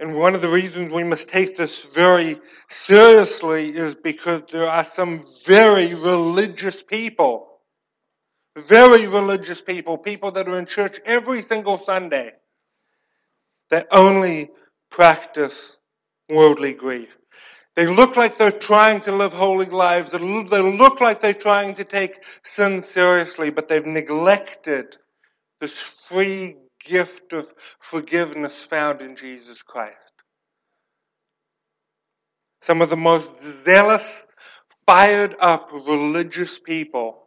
And 0.00 0.16
one 0.16 0.34
of 0.34 0.42
the 0.42 0.48
reasons 0.48 0.92
we 0.92 1.04
must 1.04 1.28
take 1.28 1.56
this 1.56 1.86
very 1.86 2.34
seriously 2.68 3.68
is 3.68 3.94
because 3.94 4.42
there 4.50 4.68
are 4.68 4.84
some 4.84 5.24
very 5.46 5.94
religious 5.94 6.82
people, 6.82 7.51
very 8.56 9.08
religious 9.08 9.60
people, 9.62 9.96
people 9.96 10.30
that 10.32 10.48
are 10.48 10.58
in 10.58 10.66
church 10.66 11.00
every 11.04 11.40
single 11.42 11.78
Sunday, 11.78 12.32
that 13.70 13.86
only 13.90 14.50
practice 14.90 15.76
worldly 16.28 16.74
grief. 16.74 17.16
They 17.74 17.86
look 17.86 18.16
like 18.16 18.36
they're 18.36 18.50
trying 18.50 19.00
to 19.00 19.12
live 19.12 19.32
holy 19.32 19.66
lives. 19.66 20.10
They 20.10 20.18
look 20.18 21.00
like 21.00 21.22
they're 21.22 21.32
trying 21.32 21.74
to 21.74 21.84
take 21.84 22.22
sin 22.42 22.82
seriously, 22.82 23.50
but 23.50 23.68
they've 23.68 23.86
neglected 23.86 24.98
this 25.60 25.80
free 25.80 26.56
gift 26.84 27.32
of 27.32 27.52
forgiveness 27.78 28.62
found 28.62 29.00
in 29.00 29.16
Jesus 29.16 29.62
Christ. 29.62 29.96
Some 32.60 32.82
of 32.82 32.90
the 32.90 32.96
most 32.96 33.30
zealous, 33.40 34.22
fired 34.86 35.34
up 35.40 35.70
religious 35.72 36.58
people 36.58 37.21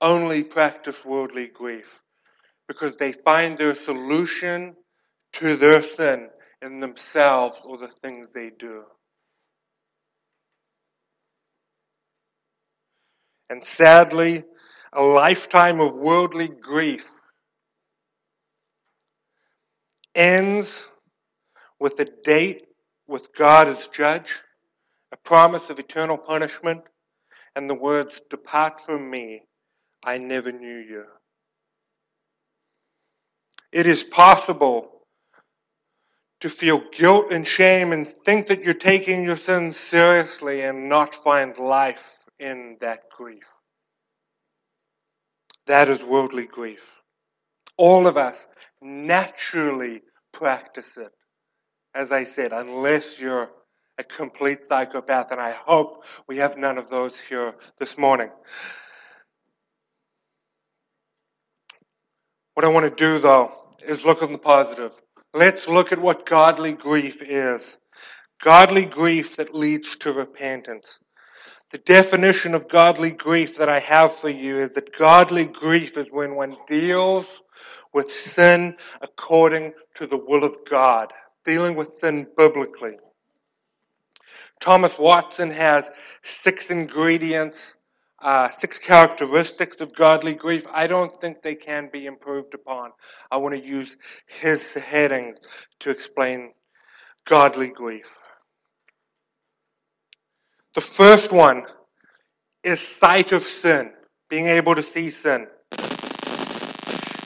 only 0.00 0.44
practice 0.44 1.04
worldly 1.04 1.48
grief 1.48 2.02
because 2.66 2.92
they 2.96 3.12
find 3.12 3.58
their 3.58 3.74
solution 3.74 4.76
to 5.32 5.56
their 5.56 5.82
sin 5.82 6.28
in 6.62 6.80
themselves 6.80 7.62
or 7.64 7.78
the 7.78 7.88
things 7.88 8.28
they 8.34 8.50
do. 8.50 8.84
And 13.50 13.64
sadly, 13.64 14.44
a 14.92 15.02
lifetime 15.02 15.80
of 15.80 15.96
worldly 15.96 16.48
grief 16.48 17.10
ends 20.14 20.88
with 21.80 21.98
a 22.00 22.04
date 22.24 22.66
with 23.06 23.34
God 23.34 23.68
as 23.68 23.88
judge, 23.88 24.40
a 25.12 25.16
promise 25.16 25.70
of 25.70 25.78
eternal 25.78 26.18
punishment, 26.18 26.82
and 27.56 27.70
the 27.70 27.74
words, 27.74 28.20
Depart 28.28 28.80
from 28.80 29.10
me, 29.10 29.42
I 30.04 30.18
never 30.18 30.52
knew 30.52 30.78
you. 30.78 31.04
It 33.72 33.86
is 33.86 34.02
possible 34.04 34.98
to 36.40 36.48
feel 36.48 36.82
guilt 36.92 37.32
and 37.32 37.46
shame 37.46 37.92
and 37.92 38.08
think 38.08 38.46
that 38.46 38.62
you're 38.62 38.74
taking 38.74 39.24
your 39.24 39.36
sins 39.36 39.76
seriously 39.76 40.62
and 40.62 40.88
not 40.88 41.14
find 41.14 41.58
life 41.58 42.18
in 42.38 42.76
that 42.80 43.10
grief. 43.10 43.52
That 45.66 45.88
is 45.88 46.04
worldly 46.04 46.46
grief. 46.46 46.94
All 47.76 48.06
of 48.06 48.16
us 48.16 48.46
naturally 48.80 50.02
practice 50.32 50.96
it. 50.96 51.12
As 51.94 52.12
I 52.12 52.24
said, 52.24 52.52
unless 52.52 53.20
you're 53.20 53.50
a 53.98 54.04
complete 54.04 54.64
psychopath, 54.64 55.32
and 55.32 55.40
I 55.40 55.50
hope 55.50 56.04
we 56.28 56.36
have 56.36 56.56
none 56.56 56.78
of 56.78 56.88
those 56.88 57.18
here 57.18 57.54
this 57.78 57.98
morning. 57.98 58.30
What 62.58 62.64
I 62.64 62.70
want 62.70 62.86
to 62.86 63.04
do, 63.04 63.20
though, 63.20 63.52
is 63.86 64.04
look 64.04 64.20
on 64.20 64.32
the 64.32 64.38
positive. 64.38 64.90
Let's 65.32 65.68
look 65.68 65.92
at 65.92 66.00
what 66.00 66.26
godly 66.26 66.72
grief 66.72 67.22
is. 67.22 67.78
Godly 68.42 68.84
grief 68.84 69.36
that 69.36 69.54
leads 69.54 69.94
to 69.98 70.12
repentance. 70.12 70.98
The 71.70 71.78
definition 71.78 72.56
of 72.56 72.68
godly 72.68 73.12
grief 73.12 73.58
that 73.58 73.68
I 73.68 73.78
have 73.78 74.12
for 74.12 74.28
you 74.28 74.58
is 74.58 74.70
that 74.70 74.92
godly 74.98 75.46
grief 75.46 75.96
is 75.96 76.08
when 76.10 76.34
one 76.34 76.56
deals 76.66 77.28
with 77.94 78.10
sin 78.10 78.74
according 79.02 79.72
to 79.94 80.08
the 80.08 80.18
will 80.18 80.42
of 80.42 80.56
God, 80.68 81.12
dealing 81.44 81.76
with 81.76 81.92
sin 81.92 82.26
biblically. 82.36 82.96
Thomas 84.58 84.98
Watson 84.98 85.52
has 85.52 85.88
six 86.24 86.72
ingredients, 86.72 87.76
uh, 88.20 88.48
six 88.50 88.78
characteristics 88.78 89.80
of 89.80 89.94
godly 89.94 90.34
grief. 90.34 90.66
I 90.72 90.86
don't 90.86 91.20
think 91.20 91.42
they 91.42 91.54
can 91.54 91.88
be 91.92 92.06
improved 92.06 92.54
upon. 92.54 92.90
I 93.30 93.36
want 93.36 93.54
to 93.54 93.64
use 93.64 93.96
his 94.26 94.74
heading 94.74 95.34
to 95.80 95.90
explain 95.90 96.52
godly 97.26 97.68
grief. 97.68 98.20
The 100.74 100.80
first 100.80 101.32
one 101.32 101.64
is 102.62 102.80
sight 102.80 103.32
of 103.32 103.42
sin, 103.42 103.92
being 104.28 104.46
able 104.46 104.74
to 104.74 104.82
see 104.82 105.10
sin. 105.10 105.46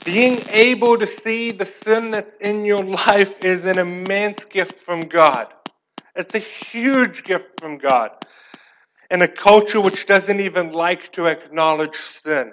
Being 0.05 0.39
able 0.51 0.97
to 0.97 1.07
see 1.07 1.51
the 1.51 1.65
sin 1.65 2.11
that's 2.11 2.35
in 2.37 2.65
your 2.65 2.83
life 2.83 3.43
is 3.43 3.65
an 3.65 3.79
immense 3.79 4.43
gift 4.45 4.79
from 4.79 5.03
God. 5.03 5.47
It's 6.15 6.35
a 6.35 6.39
huge 6.39 7.23
gift 7.23 7.59
from 7.59 7.77
God. 7.77 8.11
In 9.13 9.21
a 9.21 9.27
culture 9.27 9.79
which 9.79 10.07
doesn't 10.07 10.39
even 10.39 10.71
like 10.71 11.11
to 11.11 11.27
acknowledge 11.27 11.95
sin. 11.95 12.51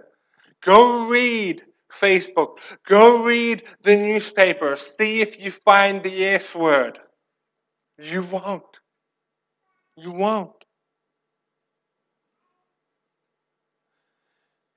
Go 0.62 1.08
read 1.08 1.62
Facebook. 1.90 2.58
Go 2.86 3.24
read 3.24 3.62
the 3.82 3.96
newspaper. 3.96 4.76
See 4.76 5.22
if 5.22 5.42
you 5.42 5.52
find 5.52 6.02
the 6.02 6.22
S 6.26 6.54
word. 6.54 6.98
You 7.98 8.24
won't. 8.24 8.78
You 9.96 10.12
won't. 10.12 10.52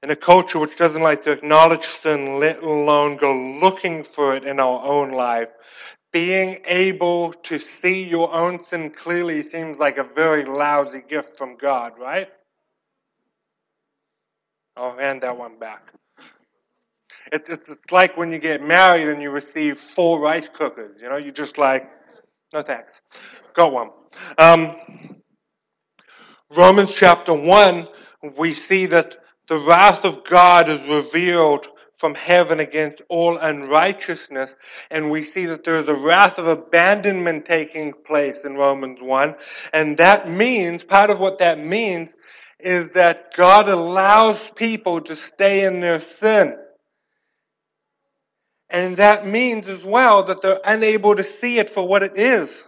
In 0.03 0.09
a 0.09 0.15
culture 0.15 0.59
which 0.59 0.77
doesn't 0.77 1.03
like 1.03 1.23
to 1.23 1.33
acknowledge 1.33 1.83
sin, 1.83 2.39
let 2.39 2.63
alone 2.63 3.17
go 3.17 3.35
looking 3.61 4.03
for 4.03 4.33
it 4.35 4.45
in 4.45 4.61
our 4.61 4.85
own 4.85 5.09
life, 5.09 5.49
being 6.13 6.61
able 6.65 7.33
to 7.33 7.59
see 7.59 8.07
your 8.07 8.33
own 8.33 8.61
sin 8.61 8.91
clearly 8.91 9.41
seems 9.41 9.79
like 9.79 9.97
a 9.97 10.03
very 10.03 10.45
lousy 10.45 11.01
gift 11.01 11.37
from 11.37 11.57
God, 11.57 11.93
right? 11.99 12.29
I'll 14.77 14.95
hand 14.95 15.23
that 15.23 15.37
one 15.37 15.57
back. 15.57 15.91
It, 17.31 17.45
it's, 17.49 17.67
it's 17.69 17.91
like 17.91 18.15
when 18.15 18.31
you 18.31 18.37
get 18.37 18.61
married 18.61 19.07
and 19.07 19.21
you 19.21 19.31
receive 19.31 19.79
four 19.79 20.19
rice 20.19 20.47
cookers. 20.47 21.01
You 21.01 21.09
know, 21.09 21.17
you're 21.17 21.31
just 21.31 21.57
like, 21.57 21.89
no 22.53 22.61
thanks. 22.61 23.01
Got 23.53 23.73
one. 23.73 23.89
Um, 24.37 24.75
Romans 26.55 26.93
chapter 26.93 27.33
1, 27.33 27.87
we 28.37 28.53
see 28.53 28.85
that 28.85 29.17
the 29.47 29.57
wrath 29.57 30.05
of 30.05 30.23
God 30.23 30.69
is 30.69 30.87
revealed 30.87 31.67
from 31.97 32.15
heaven 32.15 32.59
against 32.59 33.01
all 33.09 33.37
unrighteousness. 33.37 34.55
And 34.91 35.11
we 35.11 35.23
see 35.23 35.45
that 35.45 35.63
there 35.63 35.77
is 35.77 35.87
a 35.87 35.95
wrath 35.95 36.39
of 36.39 36.47
abandonment 36.47 37.45
taking 37.45 37.93
place 37.93 38.43
in 38.43 38.55
Romans 38.55 39.01
1. 39.01 39.35
And 39.73 39.97
that 39.97 40.29
means, 40.29 40.83
part 40.83 41.09
of 41.09 41.19
what 41.19 41.39
that 41.39 41.59
means 41.59 42.13
is 42.59 42.89
that 42.91 43.33
God 43.35 43.67
allows 43.67 44.51
people 44.51 45.01
to 45.01 45.15
stay 45.15 45.65
in 45.65 45.81
their 45.81 45.99
sin. 45.99 46.57
And 48.69 48.97
that 48.97 49.27
means 49.27 49.67
as 49.67 49.83
well 49.83 50.23
that 50.23 50.41
they're 50.41 50.59
unable 50.65 51.15
to 51.15 51.23
see 51.23 51.59
it 51.59 51.69
for 51.69 51.87
what 51.87 52.01
it 52.01 52.17
is. 52.17 52.67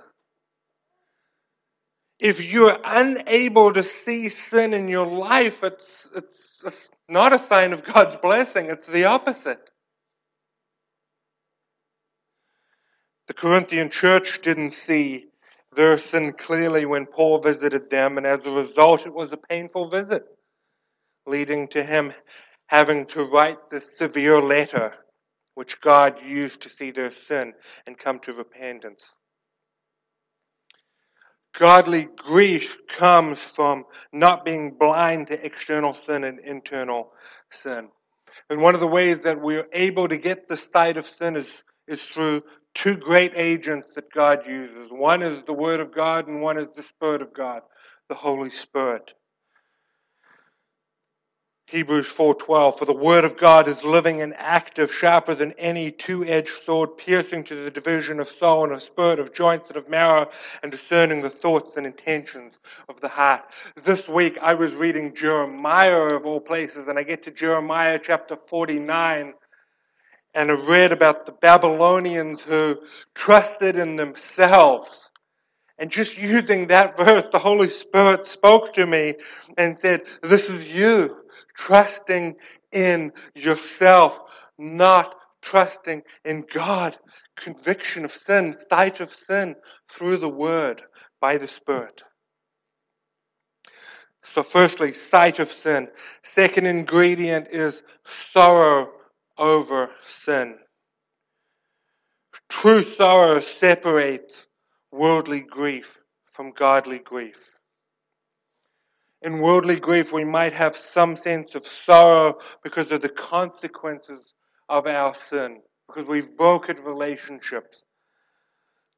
If 2.19 2.54
you're 2.54 2.78
unable 2.86 3.73
to 3.73 3.84
see 3.84 4.30
sin 4.30 4.73
in 4.73 4.88
your 4.88 5.08
life, 5.08 5.63
it's, 5.63 6.10
it's, 6.15 6.63
it's 6.65 6.89
not 7.10 7.34
a 7.34 7.39
sign 7.39 7.74
of 7.74 7.84
God's 7.84 8.15
blessing, 8.18 8.70
it's 8.70 8.88
the 8.88 9.06
opposite. 9.06 9.70
The 13.28 13.34
Corinthian 13.34 13.89
church 13.89 14.41
didn't 14.41 14.72
see 14.72 15.28
their 15.76 15.98
sin 15.98 16.34
clearly 16.34 16.86
when 16.86 17.06
Paul 17.06 17.39
visited 17.39 17.89
them, 17.89 18.18
and 18.18 18.26
as 18.26 18.46
a 18.46 18.54
result, 18.54 19.06
it 19.06 19.13
was 19.13 19.32
a 19.32 19.38
painful 19.38 19.89
visit, 19.89 20.24
leading 21.26 21.68
to 21.70 21.84
him 21.84 22.13
having 22.68 23.06
to 23.06 23.26
write 23.26 23.70
the 23.70 23.82
severe 23.82 24.41
letter 24.41 24.94
which 25.56 25.82
God 25.82 26.22
used 26.22 26.62
to 26.62 26.70
see 26.70 26.91
their 26.91 27.12
sin 27.12 27.54
and 27.88 27.98
come 27.98 28.20
to 28.20 28.34
repentance. 28.34 29.13
Godly 31.58 32.08
grief 32.18 32.86
comes 32.88 33.44
from 33.44 33.86
not 34.12 34.44
being 34.44 34.72
blind 34.72 35.28
to 35.28 35.46
external 35.46 35.94
sin 35.94 36.24
and 36.24 36.39
internal 36.39 37.12
sin. 37.52 37.89
And 38.50 38.62
one 38.62 38.76
of 38.76 38.82
the 38.82 38.88
ways 38.88 39.22
that 39.22 39.41
we're 39.41 39.68
able 39.74 40.08
to 40.08 40.18
get 40.18 40.48
the 40.48 40.58
sight 40.58 40.98
of 40.98 41.08
sin 41.08 41.36
is, 41.36 41.63
is 41.88 42.04
through 42.04 42.44
two 42.74 42.98
great 42.98 43.34
agents 43.36 43.89
that 43.96 44.12
God 44.12 44.46
uses. 44.48 44.91
One 44.91 45.22
is 45.22 45.41
the 45.44 45.54
Word 45.54 45.80
of 45.80 45.94
God, 45.94 46.28
and 46.28 46.41
one 46.41 46.58
is 46.58 46.68
the 46.76 46.84
Spirit 46.84 47.22
of 47.22 47.34
God, 47.34 47.62
the 48.10 48.15
Holy 48.15 48.52
Spirit. 48.52 49.13
Hebrews 51.67 52.13
4:12 52.13 52.78
For 52.78 52.86
the 52.86 52.93
word 52.93 53.25
of 53.25 53.38
God 53.38 53.67
is 53.67 53.84
living 53.84 54.21
and 54.21 54.36
active 54.38 54.93
sharper 54.93 55.34
than 55.34 55.54
any 55.54 55.89
two-edged 55.89 56.56
sword 56.63 56.95
piercing 56.95 57.43
to 57.45 57.56
the 57.56 57.71
division 57.71 58.19
of 58.19 58.30
soul 58.30 58.65
and 58.65 58.73
of 58.73 58.84
spirit 58.84 59.17
of 59.17 59.34
joints 59.34 59.69
and 59.69 59.78
of 59.78 59.89
marrow 59.89 60.30
and 60.62 60.71
discerning 60.71 61.23
the 61.23 61.30
thoughts 61.32 61.75
and 61.75 61.88
intentions 61.88 62.60
of 62.88 63.01
the 63.01 63.08
heart. 63.08 63.45
This 63.84 64.08
week 64.08 64.38
I 64.43 64.54
was 64.54 64.75
reading 64.75 65.15
Jeremiah 65.15 66.13
of 66.13 66.28
all 66.28 66.39
places 66.39 66.88
and 66.88 66.99
I 66.99 67.04
get 67.04 67.23
to 67.23 67.32
Jeremiah 67.32 67.97
chapter 67.97 68.36
49 68.36 69.34
and 70.36 70.51
I 70.51 70.54
read 70.54 70.91
about 70.91 71.25
the 71.25 71.32
Babylonians 71.32 72.43
who 72.43 72.78
trusted 73.15 73.75
in 73.75 73.95
themselves. 73.95 75.10
And 75.80 75.89
just 75.89 76.15
using 76.15 76.67
that 76.67 76.95
verse, 77.04 77.25
the 77.32 77.39
Holy 77.39 77.69
Spirit 77.69 78.28
spoke 78.28 78.73
to 78.73 78.86
me 78.86 79.15
and 79.58 79.75
said, 79.75 80.04
This 80.21 80.47
is 80.47 80.67
you 80.67 81.24
trusting 81.56 82.36
in 82.72 83.12
yourself, 83.36 84.22
not 84.58 85.15
trusting 85.41 86.04
in 86.24 86.46
God. 86.54 86.98
Conviction 87.36 88.06
of 88.06 88.12
sin, 88.12 88.56
sight 88.70 89.00
of 89.00 89.12
sin 89.12 89.56
through 89.91 90.18
the 90.18 90.30
Word 90.30 90.82
by 91.20 91.38
the 91.38 91.48
Spirit. 91.48 92.04
So, 94.24 94.41
firstly, 94.41 94.91
sight 94.91 95.39
of 95.39 95.52
sin. 95.52 95.88
Second 96.24 96.65
ingredient 96.65 97.48
is 97.52 97.84
sorrow 98.06 98.91
over 99.38 99.91
sin. 100.02 100.58
True 102.50 102.82
sorrow 102.82 103.39
separates 103.39 104.48
worldly 104.91 105.41
grief 105.41 106.00
from 106.34 106.52
godly 106.52 107.00
grief. 107.00 107.55
In 109.25 109.39
worldly 109.39 109.79
grief, 109.79 110.13
we 110.13 110.23
might 110.23 110.53
have 110.53 110.75
some 110.75 111.17
sense 111.17 111.55
of 111.55 111.65
sorrow 111.65 112.38
because 112.63 112.91
of 112.91 113.01
the 113.01 113.09
consequences 113.09 114.35
of 114.69 114.85
our 114.85 115.15
sin, 115.15 115.61
because 115.88 116.05
we've 116.05 116.38
broken 116.38 116.77
relationships. 116.83 117.83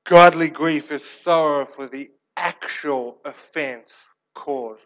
Godly 0.04 0.50
grief 0.50 0.92
is 0.92 1.06
sorrow 1.24 1.64
for 1.64 1.88
the 1.88 2.12
actual 2.36 3.22
offense 3.24 3.96
caused. 4.36 4.82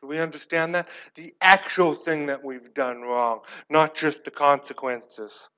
Do 0.00 0.06
we 0.06 0.20
understand 0.20 0.76
that? 0.76 0.88
The 1.16 1.34
actual 1.40 1.94
thing 1.94 2.26
that 2.26 2.44
we've 2.44 2.72
done 2.72 3.02
wrong, 3.02 3.40
not 3.68 3.96
just 3.96 4.22
the 4.22 4.30
consequences. 4.30 5.48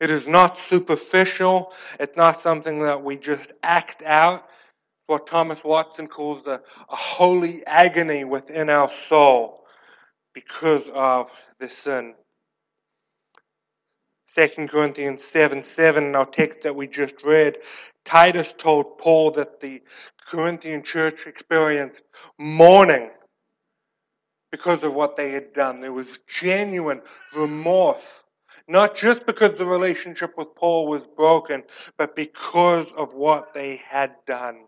It 0.00 0.10
is 0.10 0.26
not 0.26 0.58
superficial. 0.58 1.72
It's 2.00 2.16
not 2.16 2.42
something 2.42 2.80
that 2.80 3.04
we 3.04 3.16
just 3.16 3.52
act 3.62 4.02
out 4.02 4.48
what 5.06 5.26
Thomas 5.26 5.62
Watson 5.62 6.08
calls 6.08 6.46
a, 6.46 6.60
a 6.88 6.96
holy 6.96 7.64
agony 7.66 8.24
within 8.24 8.68
our 8.68 8.88
soul 8.88 9.64
because 10.34 10.88
of 10.90 11.30
the 11.60 11.68
sin. 11.68 12.14
2 14.34 14.66
Corinthians 14.66 15.24
7 15.24 15.62
7, 15.62 16.04
in 16.04 16.14
our 16.14 16.26
text 16.26 16.60
that 16.62 16.76
we 16.76 16.86
just 16.86 17.22
read, 17.24 17.56
Titus 18.04 18.52
told 18.52 18.98
Paul 18.98 19.30
that 19.32 19.60
the 19.60 19.82
Corinthian 20.26 20.82
church 20.82 21.26
experienced 21.26 22.02
mourning 22.38 23.10
because 24.50 24.84
of 24.84 24.92
what 24.92 25.16
they 25.16 25.30
had 25.30 25.52
done. 25.52 25.80
There 25.80 25.92
was 25.92 26.18
genuine 26.28 27.00
remorse, 27.34 28.24
Not 28.68 28.96
just 28.96 29.24
because 29.24 29.56
the 29.56 29.66
relationship 29.66 30.36
with 30.36 30.54
Paul 30.54 30.86
was 30.86 31.06
broken, 31.06 31.62
but 31.96 32.16
because 32.16 32.92
of 32.92 33.14
what 33.14 33.54
they 33.54 33.76
had 33.76 34.16
done. 34.26 34.66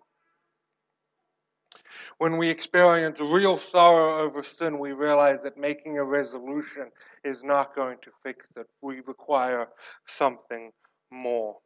When 2.19 2.37
we 2.37 2.49
experience 2.49 3.21
real 3.21 3.59
sorrow 3.59 4.19
over 4.23 4.43
sin, 4.43 4.79
we 4.79 4.93
realize 4.93 5.39
that 5.45 5.59
making 5.59 5.99
a 5.99 6.05
resolution 6.05 6.91
is 7.25 7.43
not 7.43 7.75
going 7.75 7.99
to 8.03 8.11
fix 8.23 8.47
it. 8.57 8.67
We 8.83 9.01
require 9.01 9.69
something 10.07 10.73
more. 11.11 11.57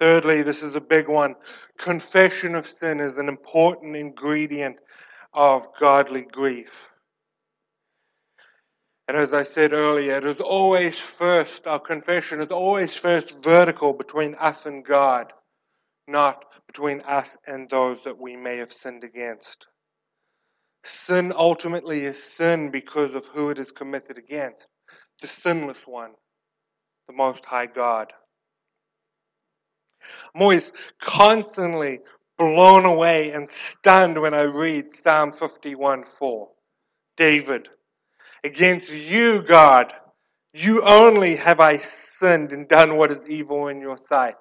Thirdly, 0.00 0.42
this 0.42 0.62
is 0.62 0.74
a 0.74 0.80
big 0.80 1.08
one. 1.08 1.36
Confession 1.78 2.54
of 2.54 2.66
sin 2.66 3.00
is 3.00 3.16
an 3.16 3.28
important 3.28 3.96
ingredient 3.96 4.76
of 5.32 5.66
godly 5.80 6.22
grief. 6.22 6.90
And 9.08 9.16
as 9.16 9.32
I 9.32 9.44
said 9.44 9.72
earlier, 9.72 10.16
it 10.16 10.24
is 10.24 10.40
always 10.40 10.98
first, 10.98 11.66
our 11.66 11.78
confession 11.78 12.40
is 12.40 12.48
always 12.48 12.96
first 12.96 13.42
vertical 13.42 13.94
between 13.94 14.34
us 14.34 14.66
and 14.66 14.84
God, 14.84 15.32
not 16.08 16.44
between 16.66 17.00
us 17.02 17.36
and 17.46 17.68
those 17.68 18.02
that 18.04 18.18
we 18.18 18.36
may 18.36 18.56
have 18.58 18.72
sinned 18.72 19.04
against. 19.04 19.66
Sin 20.84 21.32
ultimately 21.34 22.00
is 22.00 22.22
sin 22.22 22.70
because 22.70 23.14
of 23.14 23.26
who 23.26 23.50
it 23.50 23.58
is 23.58 23.72
committed 23.72 24.18
against 24.18 24.66
the 25.20 25.26
sinless 25.26 25.86
one, 25.86 26.12
the 27.08 27.14
Most 27.14 27.44
High 27.44 27.66
God. 27.66 28.12
I'm 30.34 30.42
always 30.42 30.72
constantly 31.00 32.00
blown 32.38 32.84
away 32.84 33.30
and 33.30 33.50
stunned 33.50 34.20
when 34.20 34.34
I 34.34 34.42
read 34.42 34.94
Psalm 35.02 35.32
51 35.32 36.04
4. 36.04 36.48
David, 37.16 37.68
against 38.44 38.92
you, 38.92 39.42
God, 39.42 39.92
you 40.52 40.82
only 40.82 41.36
have 41.36 41.60
I 41.60 41.78
sinned 41.78 42.52
and 42.52 42.68
done 42.68 42.96
what 42.96 43.10
is 43.10 43.20
evil 43.26 43.68
in 43.68 43.80
your 43.80 43.98
sight. 44.06 44.36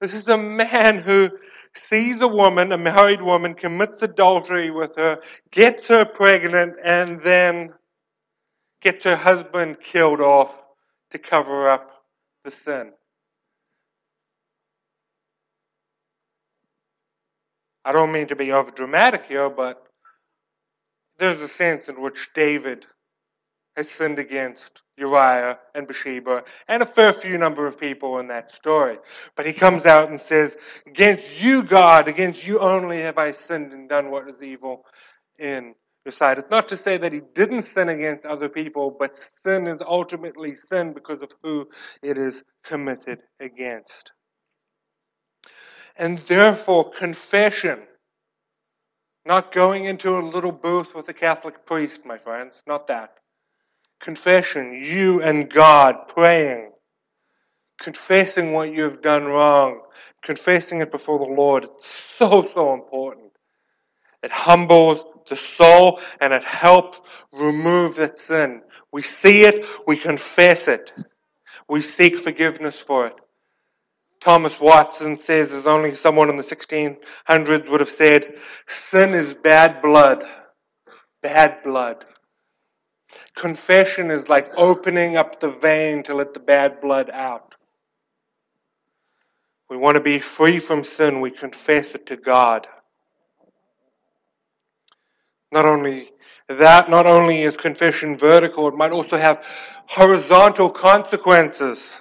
This 0.00 0.14
is 0.14 0.28
a 0.28 0.38
man 0.38 0.98
who 0.98 1.30
sees 1.74 2.20
a 2.20 2.28
woman, 2.28 2.72
a 2.72 2.78
married 2.78 3.22
woman, 3.22 3.54
commits 3.54 4.02
adultery 4.02 4.70
with 4.70 4.96
her, 4.96 5.20
gets 5.50 5.88
her 5.88 6.04
pregnant, 6.04 6.74
and 6.82 7.18
then 7.20 7.72
gets 8.80 9.04
her 9.04 9.16
husband 9.16 9.80
killed 9.80 10.20
off 10.20 10.64
to 11.10 11.18
cover 11.18 11.68
up 11.68 11.90
the 12.44 12.52
sin. 12.52 12.92
I 17.84 17.92
don't 17.92 18.12
mean 18.12 18.26
to 18.28 18.36
be 18.36 18.52
over 18.52 18.70
dramatic 18.70 19.26
here, 19.26 19.48
but 19.48 19.82
there's 21.18 21.40
a 21.40 21.48
sense 21.48 21.88
in 21.88 22.00
which 22.00 22.30
David 22.34 22.86
has 23.78 23.88
sinned 23.88 24.18
against 24.18 24.82
Uriah 24.96 25.56
and 25.72 25.86
Bathsheba 25.86 26.42
and 26.66 26.82
a 26.82 26.86
fair 26.86 27.12
few 27.12 27.38
number 27.38 27.64
of 27.64 27.78
people 27.78 28.18
in 28.18 28.26
that 28.26 28.50
story. 28.50 28.98
But 29.36 29.46
he 29.46 29.52
comes 29.52 29.86
out 29.86 30.10
and 30.10 30.18
says, 30.18 30.56
Against 30.84 31.40
you, 31.40 31.62
God, 31.62 32.08
against 32.08 32.44
you 32.44 32.58
only 32.58 32.98
have 32.98 33.18
I 33.18 33.30
sinned 33.30 33.72
and 33.72 33.88
done 33.88 34.10
what 34.10 34.28
is 34.28 34.42
evil 34.42 34.84
in 35.38 35.76
your 36.04 36.10
sight. 36.10 36.38
It's 36.38 36.50
not 36.50 36.68
to 36.70 36.76
say 36.76 36.96
that 36.98 37.12
he 37.12 37.20
didn't 37.36 37.62
sin 37.62 37.88
against 37.88 38.26
other 38.26 38.48
people, 38.48 38.90
but 38.98 39.16
sin 39.46 39.68
is 39.68 39.78
ultimately 39.86 40.56
sin 40.72 40.92
because 40.92 41.18
of 41.18 41.30
who 41.44 41.68
it 42.02 42.18
is 42.18 42.42
committed 42.64 43.20
against. 43.38 44.10
And 45.96 46.18
therefore, 46.18 46.90
confession, 46.90 47.82
not 49.24 49.52
going 49.52 49.84
into 49.84 50.18
a 50.18 50.20
little 50.20 50.50
booth 50.50 50.96
with 50.96 51.08
a 51.08 51.14
Catholic 51.14 51.64
priest, 51.64 52.04
my 52.04 52.18
friends, 52.18 52.60
not 52.66 52.88
that. 52.88 53.18
Confession, 54.00 54.74
you 54.74 55.22
and 55.22 55.50
God 55.50 56.08
praying, 56.08 56.72
confessing 57.80 58.52
what 58.52 58.72
you 58.72 58.84
have 58.84 59.02
done 59.02 59.24
wrong, 59.24 59.80
confessing 60.22 60.80
it 60.80 60.92
before 60.92 61.18
the 61.18 61.32
Lord. 61.32 61.64
It's 61.64 61.86
so, 61.86 62.42
so 62.42 62.74
important. 62.74 63.32
It 64.22 64.32
humbles 64.32 65.04
the 65.28 65.36
soul 65.36 66.00
and 66.20 66.32
it 66.32 66.44
helps 66.44 67.00
remove 67.32 67.96
that 67.96 68.18
sin. 68.18 68.62
We 68.92 69.02
see 69.02 69.42
it, 69.42 69.66
we 69.86 69.96
confess 69.96 70.68
it, 70.68 70.92
we 71.68 71.82
seek 71.82 72.18
forgiveness 72.18 72.80
for 72.80 73.06
it. 73.08 73.14
Thomas 74.20 74.60
Watson 74.60 75.20
says, 75.20 75.52
as 75.52 75.66
only 75.66 75.90
someone 75.92 76.28
in 76.28 76.36
the 76.36 76.42
1600s 76.42 77.70
would 77.70 77.80
have 77.80 77.88
said, 77.88 78.34
sin 78.66 79.10
is 79.10 79.34
bad 79.34 79.80
blood. 79.80 80.24
Bad 81.22 81.62
blood. 81.62 82.04
Confession 83.34 84.10
is 84.10 84.28
like 84.28 84.52
opening 84.56 85.16
up 85.16 85.40
the 85.40 85.50
vein 85.50 86.02
to 86.04 86.14
let 86.14 86.34
the 86.34 86.40
bad 86.40 86.80
blood 86.80 87.10
out. 87.12 87.54
We 89.70 89.76
want 89.76 89.96
to 89.96 90.02
be 90.02 90.18
free 90.18 90.58
from 90.58 90.84
sin, 90.84 91.20
we 91.20 91.30
confess 91.30 91.94
it 91.94 92.06
to 92.06 92.16
God. 92.16 92.66
Not 95.52 95.66
only 95.66 96.10
that, 96.48 96.90
not 96.90 97.06
only 97.06 97.42
is 97.42 97.56
confession 97.56 98.18
vertical, 98.18 98.68
it 98.68 98.74
might 98.74 98.92
also 98.92 99.18
have 99.18 99.44
horizontal 99.86 100.70
consequences. 100.70 102.00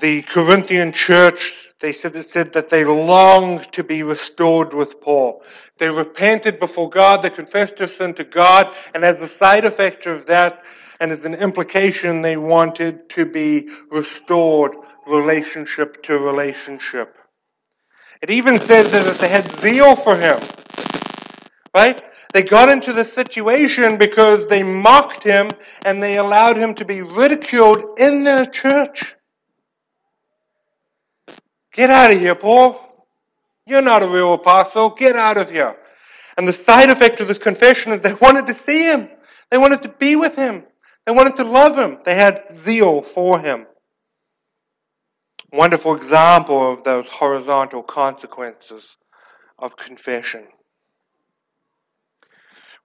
the 0.00 0.22
Corinthian 0.22 0.92
church, 0.92 1.69
they 1.80 1.92
said, 1.92 2.14
said 2.24 2.52
that 2.52 2.68
they 2.68 2.84
longed 2.84 3.72
to 3.72 3.82
be 3.82 4.02
restored 4.02 4.72
with 4.72 5.00
Paul. 5.00 5.42
They 5.78 5.88
repented 5.88 6.60
before 6.60 6.90
God, 6.90 7.22
they 7.22 7.30
confessed 7.30 7.78
their 7.78 7.88
sin 7.88 8.14
to 8.14 8.24
God, 8.24 8.74
and 8.94 9.04
as 9.04 9.20
a 9.22 9.26
side 9.26 9.64
effect 9.64 10.06
of 10.06 10.26
that, 10.26 10.62
and 11.00 11.10
as 11.10 11.24
an 11.24 11.34
implication, 11.34 12.20
they 12.20 12.36
wanted 12.36 13.08
to 13.10 13.24
be 13.24 13.70
restored 13.90 14.76
relationship 15.06 16.02
to 16.02 16.18
relationship. 16.18 17.16
It 18.20 18.30
even 18.30 18.60
says 18.60 18.92
that 18.92 19.16
they 19.16 19.28
had 19.28 19.50
zeal 19.50 19.96
for 19.96 20.16
him. 20.16 20.38
Right? 21.74 22.02
They 22.34 22.42
got 22.42 22.68
into 22.68 22.92
the 22.92 23.04
situation 23.04 23.96
because 23.96 24.46
they 24.46 24.62
mocked 24.62 25.24
him 25.24 25.50
and 25.84 26.02
they 26.02 26.18
allowed 26.18 26.58
him 26.58 26.74
to 26.74 26.84
be 26.84 27.00
ridiculed 27.02 27.98
in 27.98 28.24
their 28.24 28.44
church. 28.44 29.14
Get 31.80 31.88
out 31.88 32.12
of 32.12 32.20
here, 32.20 32.34
Paul. 32.34 32.78
You're 33.64 33.80
not 33.80 34.02
a 34.02 34.06
real 34.06 34.34
apostle. 34.34 34.90
Get 34.90 35.16
out 35.16 35.38
of 35.38 35.50
here. 35.50 35.74
And 36.36 36.46
the 36.46 36.52
side 36.52 36.90
effect 36.90 37.22
of 37.22 37.26
this 37.26 37.38
confession 37.38 37.90
is 37.92 38.00
they 38.00 38.12
wanted 38.12 38.48
to 38.48 38.54
see 38.54 38.84
him. 38.84 39.08
They 39.50 39.56
wanted 39.56 39.84
to 39.84 39.88
be 39.88 40.14
with 40.14 40.36
him. 40.36 40.64
They 41.06 41.12
wanted 41.12 41.36
to 41.36 41.44
love 41.44 41.78
him. 41.78 41.96
They 42.04 42.14
had 42.14 42.44
zeal 42.54 43.00
for 43.00 43.40
him. 43.40 43.66
Wonderful 45.54 45.94
example 45.94 46.70
of 46.70 46.84
those 46.84 47.08
horizontal 47.08 47.82
consequences 47.82 48.98
of 49.58 49.74
confession. 49.74 50.48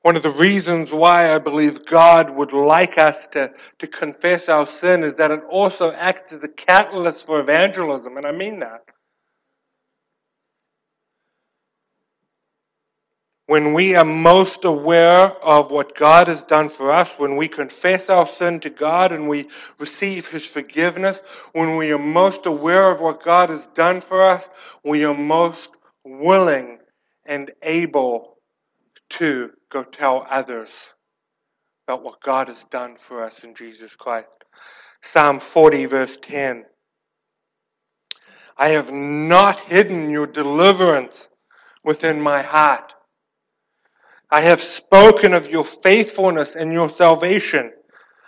One 0.06 0.16
of 0.16 0.22
the 0.22 0.30
reasons 0.30 0.94
why 0.94 1.34
I 1.34 1.40
believe 1.40 1.88
God 1.88 2.30
would 2.30 2.54
like 2.54 3.00
us 3.00 3.26
to, 3.30 3.52
to 3.80 3.88
confess 3.88 4.50
our 4.50 4.68
sin 4.68 5.02
is 5.02 5.16
that 5.16 5.32
it 5.32 5.42
also 5.50 5.94
acts 5.94 6.32
as 6.32 6.44
a 6.44 6.48
catalyst 6.48 7.26
for 7.26 7.40
evangelism, 7.40 8.16
and 8.16 8.28
I 8.28 8.32
mean 8.32 8.60
that. 8.60 8.84
When 13.48 13.74
we 13.74 13.96
are 13.96 14.06
most 14.06 14.64
aware 14.64 15.32
of 15.44 15.72
what 15.72 15.96
God 15.96 16.28
has 16.28 16.44
done 16.44 16.70
for 16.70 16.92
us, 16.92 17.16
when 17.16 17.36
we 17.36 17.48
confess 17.48 18.08
our 18.08 18.28
sin 18.28 18.60
to 18.60 18.70
God 18.70 19.12
and 19.12 19.28
we 19.28 19.48
receive 19.80 20.28
His 20.28 20.46
forgiveness, 20.46 21.20
when 21.54 21.78
we 21.78 21.92
are 21.92 21.98
most 21.98 22.46
aware 22.46 22.92
of 22.92 23.02
what 23.02 23.24
God 23.24 23.50
has 23.50 23.66
done 23.74 24.02
for 24.02 24.22
us, 24.22 24.48
we 24.84 25.04
are 25.04 25.18
most 25.18 25.72
willing 26.04 26.78
and 27.26 27.50
able 27.64 28.35
to 29.12 29.52
go 29.70 29.84
tell 29.84 30.26
others 30.30 30.94
about 31.88 32.04
what 32.04 32.22
God 32.22 32.48
has 32.48 32.64
done 32.66 32.98
for 32.98 33.24
us 33.24 33.44
in 33.44 33.54
Jesus 33.54 33.96
Christ. 33.96 34.28
Psalm 35.02 35.40
40, 35.40 35.86
verse 35.86 36.18
10. 36.22 36.66
I 38.58 38.70
have 38.70 38.92
not 38.92 39.62
hidden 39.62 40.10
your 40.10 40.28
deliverance 40.28 41.30
within 41.84 42.22
my 42.22 42.42
heart. 42.42 42.94
I 44.32 44.42
have 44.42 44.62
spoken 44.62 45.34
of 45.34 45.50
your 45.50 45.64
faithfulness 45.64 46.56
and 46.56 46.74
your 46.74 46.90
salvation. 46.90 47.72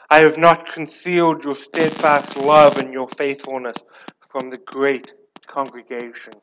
I 0.09 0.19
have 0.19 0.37
not 0.37 0.71
concealed 0.71 1.43
your 1.43 1.55
steadfast 1.55 2.37
love 2.37 2.77
and 2.77 2.93
your 2.93 3.07
faithfulness 3.07 3.75
from 4.29 4.49
the 4.49 4.57
great 4.59 5.11
congregation. 5.47 6.33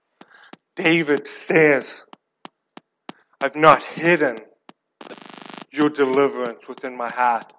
David 0.77 1.27
says, 1.27 2.03
I've 3.45 3.57
not 3.57 3.83
hidden 3.83 4.39
your 5.71 5.91
deliverance 5.91 6.67
within 6.67 6.97
my 6.97 7.11
heart. 7.11 7.53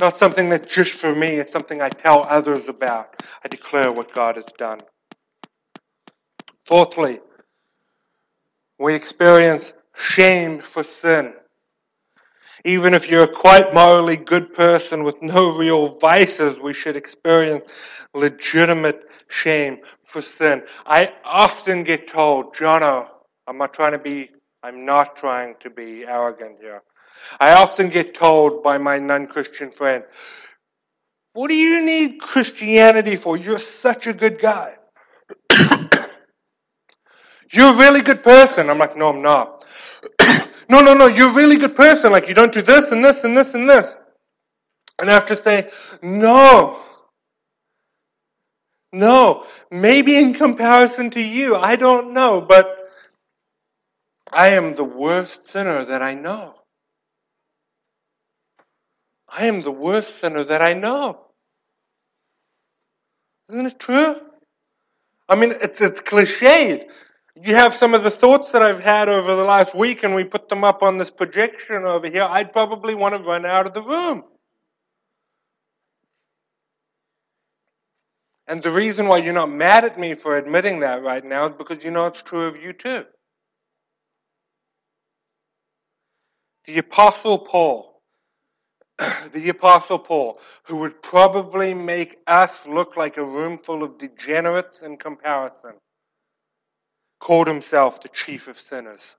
Not 0.00 0.16
something 0.16 0.48
that's 0.48 0.74
just 0.74 0.98
for 0.98 1.14
me, 1.14 1.28
it's 1.36 1.52
something 1.52 1.80
I 1.80 1.90
tell 1.90 2.26
others 2.28 2.68
about. 2.68 3.14
I 3.44 3.46
declare 3.46 3.92
what 3.92 4.12
God 4.12 4.34
has 4.34 4.46
done. 4.58 4.80
Fourthly, 6.66 7.20
we 8.80 8.96
experience 8.96 9.74
shame 9.94 10.58
for 10.58 10.82
sin. 10.82 11.34
Even 12.64 12.92
if 12.92 13.08
you're 13.08 13.22
a 13.22 13.28
quite 13.32 13.72
morally 13.72 14.16
good 14.16 14.52
person 14.52 15.04
with 15.04 15.22
no 15.22 15.56
real 15.56 16.00
vices, 16.00 16.58
we 16.58 16.74
should 16.74 16.96
experience 16.96 17.72
legitimate 18.12 19.04
shame 19.28 19.78
for 20.02 20.20
sin. 20.20 20.64
I 20.84 21.12
often 21.24 21.84
get 21.84 22.08
told, 22.08 22.56
Jono, 22.56 23.06
I'm 23.46 23.56
not 23.56 23.72
trying 23.72 23.92
to 23.92 24.00
be, 24.00 24.30
I'm 24.62 24.84
not 24.84 25.16
trying 25.16 25.54
to 25.60 25.70
be 25.70 26.04
arrogant 26.04 26.56
here. 26.60 26.82
I 27.38 27.54
often 27.54 27.88
get 27.88 28.14
told 28.14 28.62
by 28.62 28.78
my 28.78 28.98
non-Christian 28.98 29.70
friends, 29.70 30.04
what 31.32 31.48
do 31.48 31.54
you 31.54 31.84
need 31.84 32.20
Christianity 32.20 33.16
for? 33.16 33.36
You're 33.36 33.58
such 33.60 34.06
a 34.06 34.12
good 34.12 34.40
guy. 34.40 34.74
you're 37.52 37.74
a 37.74 37.78
really 37.78 38.02
good 38.02 38.24
person. 38.24 38.70
I'm 38.70 38.78
like, 38.78 38.96
no, 38.96 39.10
I'm 39.10 39.22
not. 39.22 39.64
no, 40.68 40.80
no, 40.80 40.94
no, 40.94 41.06
you're 41.06 41.30
a 41.30 41.34
really 41.34 41.56
good 41.56 41.76
person. 41.76 42.10
Like, 42.10 42.28
you 42.28 42.34
don't 42.34 42.52
do 42.52 42.62
this 42.62 42.90
and 42.90 43.04
this 43.04 43.22
and 43.22 43.36
this 43.36 43.54
and 43.54 43.68
this. 43.68 43.94
And 45.00 45.08
I 45.08 45.14
have 45.14 45.26
to 45.26 45.36
say, 45.36 45.68
no. 46.02 46.76
No. 48.92 49.44
Maybe 49.70 50.16
in 50.18 50.34
comparison 50.34 51.10
to 51.10 51.22
you, 51.22 51.54
I 51.54 51.76
don't 51.76 52.12
know, 52.12 52.40
but 52.40 52.87
I 54.32 54.48
am 54.48 54.76
the 54.76 54.84
worst 54.84 55.48
sinner 55.48 55.84
that 55.84 56.02
I 56.02 56.14
know. 56.14 56.54
I 59.28 59.46
am 59.46 59.62
the 59.62 59.72
worst 59.72 60.20
sinner 60.20 60.44
that 60.44 60.62
I 60.62 60.74
know. 60.74 61.26
Isn't 63.50 63.66
it 63.66 63.78
true? 63.78 64.16
I 65.28 65.36
mean, 65.36 65.52
it's, 65.62 65.80
it's 65.80 66.00
cliched. 66.00 66.84
You 67.40 67.54
have 67.54 67.74
some 67.74 67.94
of 67.94 68.02
the 68.02 68.10
thoughts 68.10 68.52
that 68.52 68.62
I've 68.62 68.82
had 68.82 69.08
over 69.08 69.34
the 69.34 69.44
last 69.44 69.74
week 69.74 70.02
and 70.02 70.14
we 70.14 70.24
put 70.24 70.48
them 70.48 70.64
up 70.64 70.82
on 70.82 70.98
this 70.98 71.10
projection 71.10 71.84
over 71.84 72.08
here. 72.08 72.26
I'd 72.28 72.52
probably 72.52 72.94
want 72.94 73.14
to 73.14 73.22
run 73.22 73.46
out 73.46 73.66
of 73.66 73.74
the 73.74 73.82
room. 73.82 74.24
And 78.48 78.62
the 78.62 78.70
reason 78.70 79.08
why 79.08 79.18
you're 79.18 79.34
not 79.34 79.50
mad 79.50 79.84
at 79.84 79.98
me 79.98 80.14
for 80.14 80.36
admitting 80.36 80.80
that 80.80 81.02
right 81.02 81.24
now 81.24 81.46
is 81.46 81.52
because 81.56 81.84
you 81.84 81.90
know 81.90 82.06
it's 82.06 82.22
true 82.22 82.46
of 82.46 82.56
you 82.56 82.72
too. 82.72 83.04
The 86.68 86.78
Apostle 86.78 87.38
Paul 87.38 87.98
the 89.32 89.48
Apostle 89.48 89.98
Paul, 89.98 90.40
who 90.64 90.78
would 90.78 91.02
probably 91.02 91.72
make 91.72 92.18
us 92.26 92.66
look 92.66 92.96
like 92.96 93.16
a 93.16 93.24
room 93.24 93.58
full 93.58 93.82
of 93.82 93.98
degenerates 93.98 94.82
in 94.82 94.98
comparison, 94.98 95.74
called 97.20 97.48
himself 97.48 98.02
the 98.02 98.08
chief 98.10 98.48
of 98.48 98.58
sinners. 98.58 99.16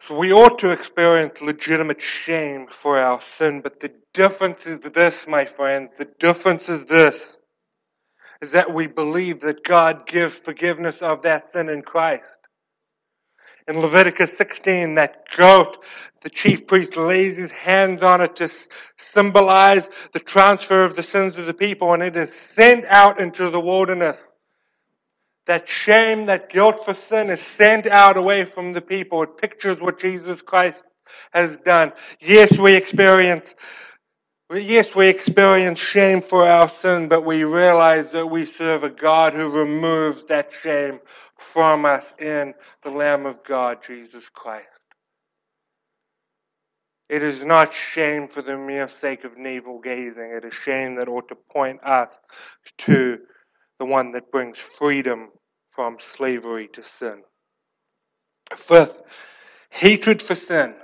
So 0.00 0.18
we 0.18 0.32
ought 0.32 0.58
to 0.60 0.72
experience 0.72 1.40
legitimate 1.40 2.02
shame 2.02 2.66
for 2.66 2.98
our 2.98 3.22
sin, 3.22 3.60
but 3.60 3.80
the 3.80 3.92
difference 4.14 4.66
is 4.66 4.80
this, 4.80 5.28
my 5.28 5.46
friend, 5.46 5.88
the 5.98 6.10
difference 6.18 6.68
is 6.68 6.86
this, 6.86 7.37
is 8.40 8.52
that 8.52 8.72
we 8.72 8.86
believe 8.86 9.40
that 9.40 9.64
God 9.64 10.06
gives 10.06 10.38
forgiveness 10.38 11.02
of 11.02 11.22
that 11.22 11.50
sin 11.50 11.68
in 11.68 11.82
Christ 11.82 12.34
in 13.68 13.80
Leviticus 13.80 14.36
16, 14.36 14.94
that 14.94 15.28
goat, 15.36 15.84
the 16.22 16.30
chief 16.30 16.66
priest 16.66 16.96
lays 16.96 17.36
his 17.36 17.52
hands 17.52 18.02
on 18.02 18.22
it 18.22 18.34
to 18.36 18.50
symbolize 18.96 19.90
the 20.14 20.20
transfer 20.20 20.84
of 20.84 20.96
the 20.96 21.02
sins 21.02 21.36
of 21.36 21.46
the 21.46 21.54
people, 21.54 21.92
and 21.92 22.02
it 22.02 22.16
is 22.16 22.32
sent 22.34 22.86
out 22.86 23.20
into 23.20 23.50
the 23.50 23.60
wilderness. 23.60 24.26
That 25.46 25.68
shame, 25.68 26.26
that 26.26 26.50
guilt 26.50 26.84
for 26.84 26.94
sin 26.94 27.28
is 27.28 27.40
sent 27.40 27.86
out 27.86 28.16
away 28.16 28.44
from 28.44 28.72
the 28.72 28.82
people. 28.82 29.22
It 29.22 29.36
pictures 29.36 29.80
what 29.80 29.98
Jesus 29.98 30.42
Christ 30.42 30.84
has 31.32 31.58
done. 31.58 31.92
Yes, 32.20 32.58
we 32.58 32.74
experience 32.74 33.54
Yes, 34.50 34.94
we 34.94 35.08
experience 35.10 35.78
shame 35.78 36.22
for 36.22 36.48
our 36.48 36.70
sin, 36.70 37.08
but 37.08 37.22
we 37.22 37.44
realize 37.44 38.08
that 38.12 38.28
we 38.28 38.46
serve 38.46 38.82
a 38.82 38.88
God 38.88 39.34
who 39.34 39.50
removes 39.50 40.24
that 40.24 40.54
shame 40.54 41.00
from 41.36 41.84
us 41.84 42.14
in 42.18 42.54
the 42.82 42.90
Lamb 42.90 43.26
of 43.26 43.44
God, 43.44 43.82
Jesus 43.82 44.30
Christ. 44.30 44.66
It 47.10 47.22
is 47.22 47.44
not 47.44 47.74
shame 47.74 48.26
for 48.26 48.40
the 48.40 48.56
mere 48.56 48.88
sake 48.88 49.24
of 49.24 49.36
navel 49.36 49.80
gazing. 49.80 50.30
It 50.30 50.46
is 50.46 50.54
shame 50.54 50.94
that 50.94 51.08
ought 51.08 51.28
to 51.28 51.36
point 51.36 51.84
us 51.84 52.18
to 52.78 53.20
the 53.78 53.84
one 53.84 54.12
that 54.12 54.32
brings 54.32 54.58
freedom 54.58 55.28
from 55.72 55.98
slavery 56.00 56.68
to 56.68 56.82
sin. 56.82 57.22
Fifth, 58.54 59.02
hatred 59.68 60.22
for 60.22 60.34
sin 60.34 60.74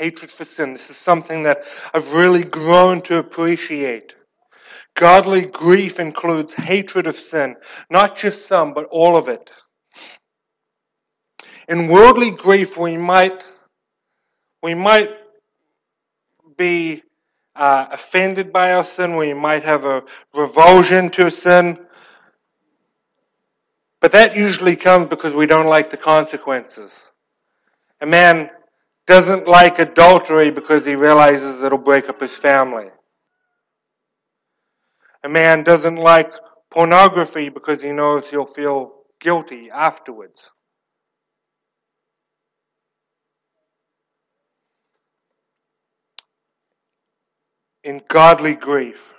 hatred 0.00 0.30
for 0.30 0.46
sin. 0.46 0.72
This 0.72 0.88
is 0.88 0.96
something 0.96 1.42
that 1.42 1.62
I've 1.92 2.14
really 2.14 2.42
grown 2.42 3.02
to 3.02 3.18
appreciate. 3.18 4.14
Godly 4.94 5.44
grief 5.44 6.00
includes 6.00 6.54
hatred 6.54 7.06
of 7.06 7.16
sin, 7.16 7.56
not 7.90 8.16
just 8.16 8.48
some, 8.48 8.72
but 8.72 8.86
all 8.86 9.14
of 9.14 9.28
it. 9.28 9.50
In 11.68 11.86
worldly 11.86 12.30
grief, 12.30 12.78
we 12.78 12.96
might, 12.96 13.44
we 14.62 14.74
might 14.74 15.10
be 16.56 17.02
uh, 17.54 17.86
offended 17.92 18.52
by 18.54 18.72
our 18.72 18.84
sin. 18.84 19.16
We 19.16 19.34
might 19.34 19.64
have 19.64 19.84
a 19.84 20.02
revulsion 20.34 21.10
to 21.10 21.30
sin. 21.30 21.78
But 24.00 24.12
that 24.12 24.34
usually 24.34 24.76
comes 24.76 25.08
because 25.08 25.34
we 25.34 25.46
don't 25.46 25.66
like 25.66 25.90
the 25.90 25.98
consequences. 25.98 27.10
A 28.00 28.06
man 28.06 28.50
doesn't 29.10 29.48
like 29.48 29.80
adultery 29.80 30.52
because 30.52 30.86
he 30.86 30.94
realizes 30.94 31.64
it'll 31.64 31.78
break 31.78 32.08
up 32.08 32.20
his 32.20 32.38
family. 32.38 32.86
A 35.24 35.28
man 35.28 35.64
doesn't 35.64 35.96
like 35.96 36.32
pornography 36.70 37.48
because 37.48 37.82
he 37.82 37.90
knows 37.90 38.30
he'll 38.30 38.46
feel 38.46 38.92
guilty 39.20 39.68
afterwards. 39.68 40.48
In 47.82 48.00
godly 48.06 48.54
grief, 48.54 49.12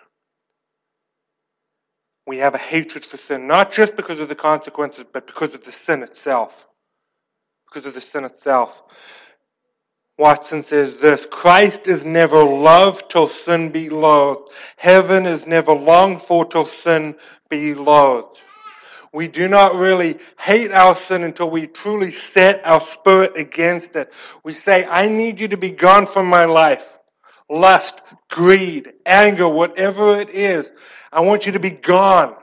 we 2.26 2.38
have 2.38 2.56
a 2.56 2.60
hatred 2.60 3.04
for 3.04 3.18
sin, 3.18 3.46
not 3.46 3.74
just 3.74 3.98
because 3.98 4.22
of 4.22 4.30
the 4.30 4.36
consequences, 4.36 5.04
but 5.12 5.28
because 5.28 5.54
of 5.54 5.66
the 5.66 5.72
sin 5.74 6.02
itself. 6.02 6.66
Because 7.68 7.86
of 7.86 7.94
the 7.94 8.00
sin 8.00 8.24
itself. 8.24 8.84
Watson 10.22 10.64
says 10.64 11.00
this 11.00 11.26
Christ 11.26 11.88
is 11.88 12.06
never 12.06 12.44
loved 12.44 13.10
till 13.10 13.28
sin 13.28 13.70
be 13.70 13.90
loathed. 13.90 14.52
Heaven 14.78 15.26
is 15.26 15.48
never 15.48 15.74
longed 15.74 16.22
for 16.22 16.46
till 16.46 16.66
sin 16.66 17.16
be 17.50 17.74
loathed. 17.74 18.40
We 19.12 19.28
do 19.28 19.48
not 19.48 19.74
really 19.74 20.20
hate 20.40 20.72
our 20.72 20.96
sin 20.96 21.24
until 21.24 21.50
we 21.50 21.66
truly 21.66 22.12
set 22.12 22.64
our 22.64 22.82
spirit 22.82 23.36
against 23.36 23.96
it. 23.96 24.14
We 24.44 24.54
say, 24.54 24.86
I 24.86 25.10
need 25.10 25.40
you 25.42 25.48
to 25.48 25.58
be 25.58 25.72
gone 25.72 26.06
from 26.06 26.28
my 26.28 26.46
life. 26.46 27.00
Lust, 27.50 28.04
greed, 28.30 28.94
anger, 29.08 29.50
whatever 29.50 30.20
it 30.20 30.30
is, 30.30 30.72
I 31.12 31.22
want 31.22 31.48
you 31.48 31.54
to 31.54 31.60
be 31.60 31.72
gone. 31.72 32.36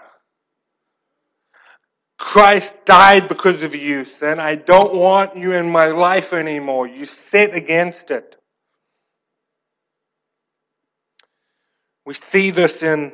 Christ 2.19 2.85
died 2.85 3.29
because 3.29 3.63
of 3.63 3.75
you, 3.75 4.05
sin. 4.05 4.41
I 4.41 4.57
don't 4.57 4.95
want 4.95 5.37
you 5.37 5.53
in 5.53 5.71
my 5.71 5.87
life 5.87 6.33
anymore. 6.33 6.87
You 6.87 7.05
set 7.05 7.55
against 7.55 8.11
it. 8.11 8.37
We 12.05 12.15
see 12.15 12.51
this 12.51 12.83
in 12.83 13.13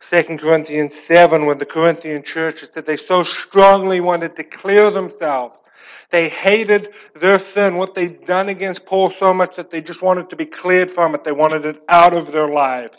2 0.00 0.22
Corinthians 0.38 0.96
7 0.96 1.46
when 1.46 1.58
the 1.58 1.66
Corinthian 1.66 2.22
church 2.22 2.64
said 2.72 2.84
they 2.84 2.96
so 2.96 3.22
strongly 3.22 4.00
wanted 4.00 4.34
to 4.36 4.44
clear 4.44 4.90
themselves. 4.90 5.56
They 6.10 6.28
hated 6.28 6.94
their 7.14 7.38
sin, 7.38 7.76
what 7.76 7.94
they'd 7.94 8.26
done 8.26 8.48
against 8.48 8.86
Paul 8.86 9.10
so 9.10 9.32
much 9.32 9.56
that 9.56 9.70
they 9.70 9.80
just 9.80 10.02
wanted 10.02 10.28
to 10.30 10.36
be 10.36 10.46
cleared 10.46 10.90
from 10.90 11.14
it. 11.14 11.22
They 11.22 11.32
wanted 11.32 11.64
it 11.64 11.82
out 11.88 12.14
of 12.14 12.32
their 12.32 12.48
lives. 12.48 12.96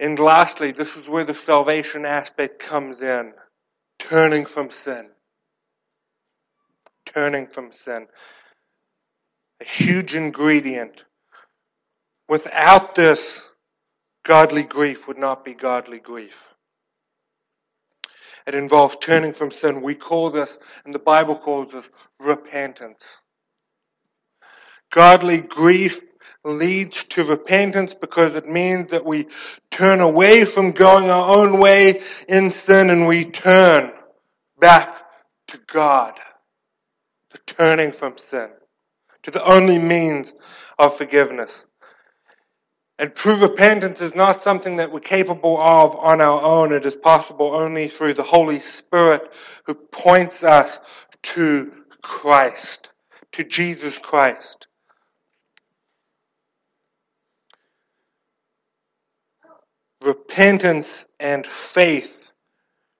And 0.00 0.18
lastly, 0.18 0.72
this 0.72 0.96
is 0.96 1.10
where 1.10 1.24
the 1.24 1.34
salvation 1.34 2.06
aspect 2.06 2.58
comes 2.58 3.02
in 3.02 3.34
turning 3.98 4.46
from 4.46 4.70
sin. 4.70 5.10
Turning 7.04 7.46
from 7.46 7.70
sin. 7.70 8.06
A 9.60 9.64
huge 9.64 10.14
ingredient. 10.14 11.04
Without 12.30 12.94
this, 12.94 13.50
godly 14.24 14.62
grief 14.62 15.06
would 15.06 15.18
not 15.18 15.44
be 15.44 15.52
godly 15.52 15.98
grief. 15.98 16.54
It 18.46 18.54
involves 18.54 18.96
turning 18.96 19.34
from 19.34 19.50
sin. 19.50 19.82
We 19.82 19.94
call 19.94 20.30
this, 20.30 20.58
and 20.86 20.94
the 20.94 20.98
Bible 20.98 21.36
calls 21.36 21.72
this 21.72 21.90
repentance. 22.18 23.18
Godly 24.90 25.42
grief 25.42 26.00
leads 26.44 27.04
to 27.04 27.24
repentance 27.24 27.94
because 27.94 28.36
it 28.36 28.46
means 28.46 28.90
that 28.90 29.04
we 29.04 29.26
turn 29.70 30.00
away 30.00 30.44
from 30.44 30.72
going 30.72 31.10
our 31.10 31.36
own 31.36 31.58
way 31.58 32.00
in 32.28 32.50
sin 32.50 32.90
and 32.90 33.06
we 33.06 33.24
turn 33.24 33.92
back 34.58 34.96
to 35.48 35.58
God. 35.66 36.18
To 37.30 37.54
turning 37.54 37.92
from 37.92 38.16
sin. 38.18 38.50
To 39.24 39.30
the 39.30 39.44
only 39.44 39.78
means 39.78 40.32
of 40.78 40.96
forgiveness. 40.96 41.64
And 42.98 43.14
true 43.14 43.36
repentance 43.36 44.00
is 44.00 44.14
not 44.14 44.42
something 44.42 44.76
that 44.76 44.92
we're 44.92 45.00
capable 45.00 45.58
of 45.58 45.96
on 45.96 46.20
our 46.20 46.42
own. 46.42 46.72
It 46.72 46.84
is 46.84 46.96
possible 46.96 47.54
only 47.54 47.88
through 47.88 48.14
the 48.14 48.22
Holy 48.22 48.60
Spirit 48.60 49.22
who 49.64 49.74
points 49.74 50.42
us 50.42 50.80
to 51.22 51.72
Christ, 52.02 52.90
to 53.32 53.44
Jesus 53.44 53.98
Christ. 53.98 54.66
Repentance 60.02 61.06
and 61.18 61.46
faith, 61.46 62.32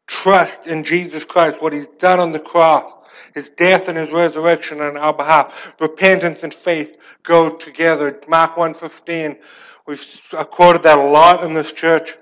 trust 0.06 0.66
in 0.66 0.84
Jesus 0.84 1.24
Christ, 1.24 1.62
what 1.62 1.72
He's 1.72 1.88
done 1.88 2.20
on 2.20 2.32
the 2.32 2.40
cross, 2.40 2.92
His 3.34 3.50
death 3.50 3.88
and 3.88 3.96
His 3.96 4.10
resurrection 4.10 4.80
on 4.80 4.96
our 4.96 5.14
behalf. 5.14 5.74
Repentance 5.80 6.42
and 6.42 6.52
faith 6.52 6.96
go 7.22 7.50
together. 7.56 8.20
Mark 8.28 8.52
1.15 8.52 9.38
We've 9.86 10.04
uh, 10.36 10.44
quoted 10.44 10.84
that 10.84 10.98
a 10.98 11.02
lot 11.02 11.42
in 11.42 11.52
this 11.52 11.72
church, 11.72 12.16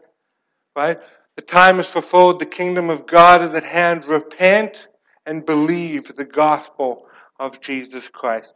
right? 0.74 0.98
The 1.36 1.42
time 1.42 1.80
is 1.80 1.88
fulfilled. 1.88 2.40
The 2.40 2.46
kingdom 2.46 2.88
of 2.88 3.06
God 3.06 3.42
is 3.42 3.54
at 3.54 3.64
hand. 3.64 4.06
Repent 4.06 4.88
and 5.26 5.44
believe 5.44 6.16
the 6.16 6.24
gospel 6.24 7.06
of 7.38 7.60
Jesus 7.60 8.08
Christ. 8.08 8.54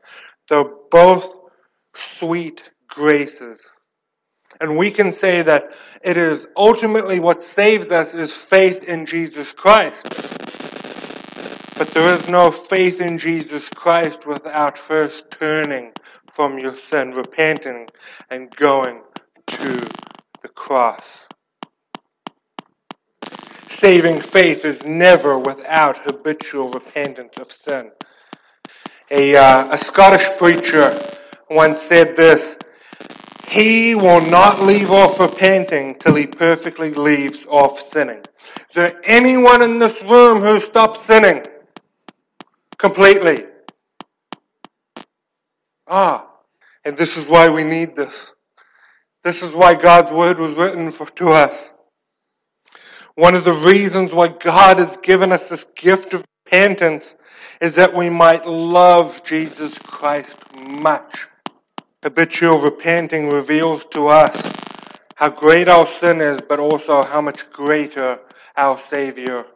They're 0.49 0.65
both 0.91 1.39
sweet 1.95 2.63
graces. 2.89 3.61
And 4.63 4.77
we 4.77 4.93
can 4.93 5.11
say 5.11 5.43
that 5.43 5.73
it 6.05 6.17
is 6.17 6.47
ultimately 6.57 7.19
what 7.19 7.43
saves 7.43 7.89
us 7.89 8.15
is 8.15 8.33
faith 8.33 8.85
in 8.85 9.07
Jesus 9.07 9.53
Christ. 9.53 10.05
But 11.77 11.89
there 11.89 12.09
is 12.17 12.29
no 12.29 12.53
faith 12.53 13.01
in 13.01 13.19
Jesus 13.19 13.69
Christ 13.69 14.25
without 14.25 14.79
first 14.79 15.33
turning 15.33 15.93
from 16.31 16.61
your 16.61 16.77
sin, 16.77 17.11
repenting, 17.11 17.89
and 18.31 18.55
going 18.55 19.03
to 19.49 19.89
the 20.43 20.49
cross. 20.55 21.27
Saving 23.67 24.21
faith 24.21 24.65
is 24.65 24.85
never 24.85 25.41
without 25.41 25.99
habitual 25.99 26.71
repentance 26.71 27.37
of 27.39 27.51
sin. 27.51 27.91
A, 29.11 29.35
uh, 29.35 29.75
a 29.75 29.79
Scottish 29.79 30.29
preacher 30.39 30.97
once 31.51 31.83
said 31.83 32.15
this 32.15 32.57
He 33.53 33.95
will 33.95 34.23
not 34.31 34.63
leave 34.63 34.91
off 34.91 35.21
repenting 35.21 35.97
till 35.97 36.15
he 36.15 36.27
perfectly 36.27 36.95
leaves 36.95 37.45
off 37.51 37.79
sinning. 37.79 38.23
Is 38.71 38.75
there 38.75 38.99
anyone 39.05 39.61
in 39.61 39.79
this 39.79 40.03
room 40.05 40.41
who 40.41 40.59
stopped 40.59 41.03
sinning 41.03 41.45
completely? 42.79 43.45
Ah, 45.87 46.31
and 46.87 46.97
this 46.97 47.19
is 47.19 47.29
why 47.29 47.51
we 47.51 47.63
need 47.63 47.95
this. 47.95 48.33
This 49.23 49.43
is 49.43 49.55
why 49.55 49.75
God's 49.75 50.13
word 50.13 50.39
was 50.39 50.55
written 50.55 50.91
for, 50.91 51.05
to 51.17 51.33
us. 51.33 51.73
One 53.17 53.35
of 53.35 53.45
the 53.45 53.53
reasons 53.53 54.15
why 54.15 54.29
God 54.29 54.79
has 54.79 54.97
given 54.97 55.31
us 55.31 55.51
this 55.51 55.67
gift 55.77 56.15
of 56.15 56.25
repentance 56.47 57.15
is 57.61 57.75
that 57.75 57.93
we 57.93 58.09
might 58.09 58.47
love 58.47 59.23
Jesus 59.25 59.79
Christ 59.79 60.39
much. 60.59 61.27
Habitual 62.03 62.61
repenting 62.61 63.31
reveals 63.31 63.85
to 63.87 64.09
us 64.09 64.53
how 65.17 65.31
great 65.31 65.69
our 65.69 65.87
sin 65.87 66.21
is, 66.21 66.41
but 66.41 66.59
also 66.59 67.03
how 67.03 67.21
much 67.21 67.49
greater 67.51 68.19
our 68.57 68.77
Savior 68.79 69.47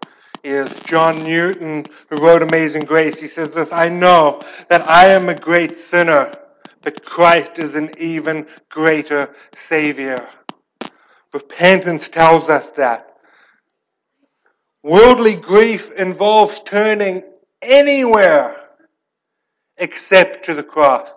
is. 0.44 0.78
John 0.80 1.24
Newton, 1.24 1.84
who 2.08 2.24
wrote 2.24 2.42
Amazing 2.42 2.84
Grace, 2.84 3.20
he 3.20 3.26
says 3.26 3.50
this, 3.50 3.72
I 3.72 3.88
know 3.88 4.40
that 4.68 4.82
I 4.88 5.06
am 5.08 5.28
a 5.28 5.34
great 5.34 5.76
sinner 5.78 6.32
but 6.86 7.04
Christ 7.04 7.58
is 7.58 7.74
an 7.74 7.90
even 7.98 8.46
greater 8.68 9.34
Savior. 9.56 10.24
Repentance 11.34 12.08
tells 12.08 12.48
us 12.48 12.70
that. 12.76 13.08
Worldly 14.84 15.34
grief 15.34 15.90
involves 15.90 16.60
turning 16.60 17.24
anywhere 17.60 18.68
except 19.78 20.44
to 20.44 20.54
the 20.54 20.62
cross. 20.62 21.10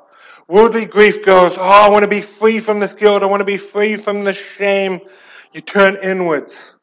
Worldly 0.50 0.86
grief 0.86 1.24
goes, 1.24 1.56
oh, 1.58 1.86
I 1.86 1.90
want 1.90 2.04
to 2.04 2.10
be 2.10 2.22
free 2.22 2.60
from 2.60 2.80
this 2.80 2.96
guilt. 2.96 3.22
I 3.22 3.28
want 3.28 3.42
to 3.42 3.46
be 3.46 3.58
free 3.58 3.96
from 3.96 4.24
this 4.24 4.38
shame. 4.38 5.00
You 5.54 5.62
turn 5.62 5.96
inwards. 6.02 6.76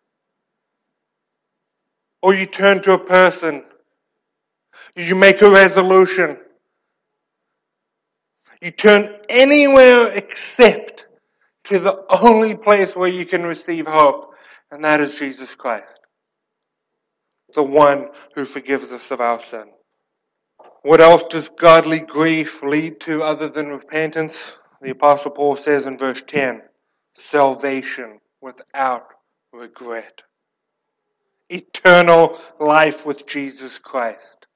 Or 2.22 2.33
you 2.33 2.46
turn 2.46 2.81
to 2.83 2.94
a 2.94 2.98
person. 2.98 3.64
You 4.94 5.16
make 5.16 5.42
a 5.42 5.50
resolution. 5.50 6.38
You 8.62 8.70
turn 8.70 9.12
anywhere 9.29 10.12
except 10.16 11.07
to 11.64 11.81
the 11.81 12.05
only 12.22 12.55
place 12.55 12.94
where 12.94 13.09
you 13.09 13.26
can 13.26 13.42
receive 13.42 13.87
hope, 13.87 14.33
and 14.70 14.85
that 14.85 15.00
is 15.00 15.18
Jesus 15.18 15.55
Christ, 15.55 16.00
the 17.55 17.62
one 17.62 18.09
who 18.35 18.44
forgives 18.44 18.92
us 18.92 19.11
of 19.11 19.20
our 19.20 19.42
sin. 19.42 19.66
What 20.87 21.01
else 21.01 21.25
does 21.25 21.49
godly 21.49 21.99
grief 21.99 22.62
lead 22.62 23.01
to 23.01 23.25
other 23.25 23.49
than 23.49 23.70
repentance? 23.70 24.57
The 24.81 24.90
Apostle 24.90 25.33
Paul 25.33 25.57
says 25.57 25.85
in 25.85 25.99
verse 25.99 26.22
10 26.25 26.62
salvation 27.12 28.20
without 28.40 29.09
regret, 29.53 30.22
eternal 31.51 32.38
life 32.61 33.05
with 33.05 33.27
Jesus 33.27 33.81
Christ 33.81 34.46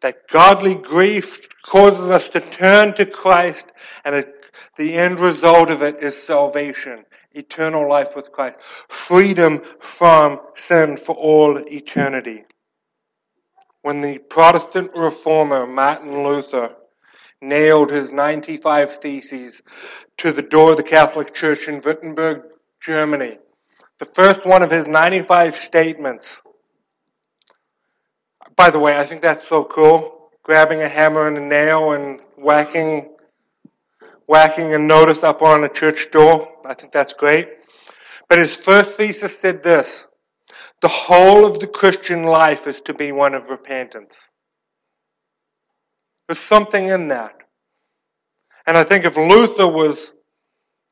that 0.00 0.26
godly 0.26 0.74
grief 0.74 1.48
causes 1.62 2.10
us 2.10 2.28
to 2.30 2.40
turn 2.40 2.94
to 2.94 3.06
Christ, 3.06 3.66
and 4.04 4.16
it, 4.16 4.34
the 4.76 4.94
end 4.94 5.20
result 5.20 5.70
of 5.70 5.82
it 5.82 6.02
is 6.02 6.20
salvation, 6.20 7.04
eternal 7.30 7.88
life 7.88 8.16
with 8.16 8.32
Christ, 8.32 8.56
freedom 8.88 9.60
from 9.78 10.40
sin 10.56 10.96
for 10.96 11.14
all 11.14 11.58
eternity. 11.58 12.42
When 13.82 14.00
the 14.00 14.18
Protestant 14.18 14.90
reformer 14.94 15.66
Martin 15.66 16.22
Luther 16.24 16.76
nailed 17.40 17.90
his 17.90 18.12
95 18.12 18.98
theses 18.98 19.62
to 20.18 20.32
the 20.32 20.42
door 20.42 20.72
of 20.72 20.76
the 20.76 20.82
Catholic 20.82 21.32
Church 21.32 21.68
in 21.68 21.80
Wittenberg, 21.80 22.42
Germany, 22.80 23.38
the 23.98 24.04
first 24.04 24.44
one 24.44 24.62
of 24.62 24.70
his 24.70 24.86
95 24.86 25.54
statements 25.54 26.42
by 28.60 28.68
the 28.68 28.78
way, 28.78 28.98
I 28.98 29.04
think 29.04 29.22
that's 29.22 29.48
so 29.48 29.64
cool. 29.64 30.28
Grabbing 30.42 30.82
a 30.82 30.88
hammer 30.88 31.26
and 31.26 31.38
a 31.38 31.40
nail 31.40 31.92
and 31.92 32.20
whacking, 32.36 33.08
whacking 34.26 34.74
a 34.74 34.78
notice 34.78 35.24
up 35.24 35.40
on 35.40 35.64
a 35.64 35.68
church 35.70 36.10
door. 36.10 36.46
I 36.66 36.74
think 36.74 36.92
that's 36.92 37.14
great. 37.14 37.48
But 38.28 38.36
his 38.36 38.54
first 38.54 38.98
thesis 38.98 39.38
said 39.38 39.62
this. 39.62 40.06
The 40.82 40.88
whole 40.88 41.46
of 41.46 41.60
the 41.60 41.66
Christian 41.66 42.24
life 42.24 42.66
is 42.66 42.80
to 42.82 42.94
be 42.94 43.12
one 43.12 43.34
of 43.34 43.48
repentance. 43.48 44.16
There's 46.28 46.38
something 46.38 46.86
in 46.86 47.08
that. 47.08 47.36
And 48.66 48.76
I 48.76 48.84
think 48.84 49.04
if 49.04 49.16
Luther 49.16 49.66
was, 49.66 50.12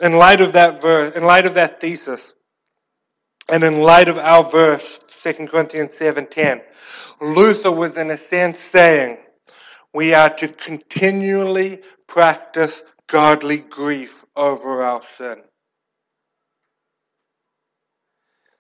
in 0.01 0.15
light 0.15 0.41
of 0.41 0.53
that 0.55 0.83
verse, 0.83 1.15
in 1.17 1.25
light 1.25 1.47
of 1.47 1.55
that 1.55 1.81
thesis, 1.81 2.35
and 3.51 3.65
in 3.65 3.81
light 3.81 4.09
of 4.09 4.19
our 4.19 4.45
verse, 4.45 5.01
2 5.23 5.47
Corinthians 5.47 5.93
7.10, 5.99 6.63
Luther 7.21 7.73
was 7.73 7.97
in 7.97 8.11
a 8.11 8.17
sense 8.17 8.61
saying, 8.61 9.19
we 9.95 10.13
are 10.13 10.31
to 10.31 10.49
continually 10.49 11.79
practice 12.07 12.83
godly 13.07 13.59
grief 13.59 14.25
over 14.37 14.83
our 14.83 15.03
sin. 15.17 15.43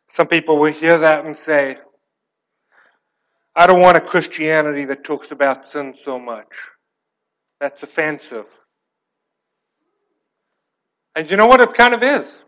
Some 0.09 0.27
people 0.27 0.59
will 0.59 0.73
hear 0.73 0.99
that 0.99 1.27
and 1.27 1.37
say, 1.37 1.79
I 3.55 3.66
don't 3.66 3.81
want 3.81 3.97
a 3.97 4.01
Christianity 4.01 4.85
that 4.87 5.05
talks 5.05 5.31
about 5.31 5.71
sin 5.71 5.94
so 6.01 6.18
much. 6.18 6.71
That's 7.61 7.83
offensive. 7.83 8.47
And 11.15 11.31
you 11.31 11.37
know 11.37 11.48
what 11.48 11.61
it 11.61 11.75
kind 11.75 11.94
of 11.94 12.02
is? 12.02 12.44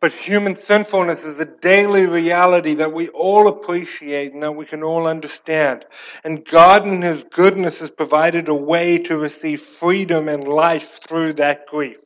But 0.00 0.12
human 0.12 0.56
sinfulness 0.56 1.24
is 1.24 1.40
a 1.40 1.44
daily 1.44 2.06
reality 2.06 2.74
that 2.74 2.92
we 2.92 3.08
all 3.08 3.48
appreciate 3.48 4.32
and 4.32 4.42
that 4.44 4.52
we 4.52 4.64
can 4.64 4.84
all 4.84 5.08
understand. 5.08 5.84
And 6.22 6.44
God 6.44 6.86
in 6.86 7.02
His 7.02 7.24
goodness 7.24 7.80
has 7.80 7.90
provided 7.90 8.46
a 8.46 8.54
way 8.54 8.98
to 8.98 9.18
receive 9.18 9.60
freedom 9.60 10.28
and 10.28 10.44
life 10.44 11.00
through 11.06 11.32
that 11.34 11.66
grief. 11.66 11.98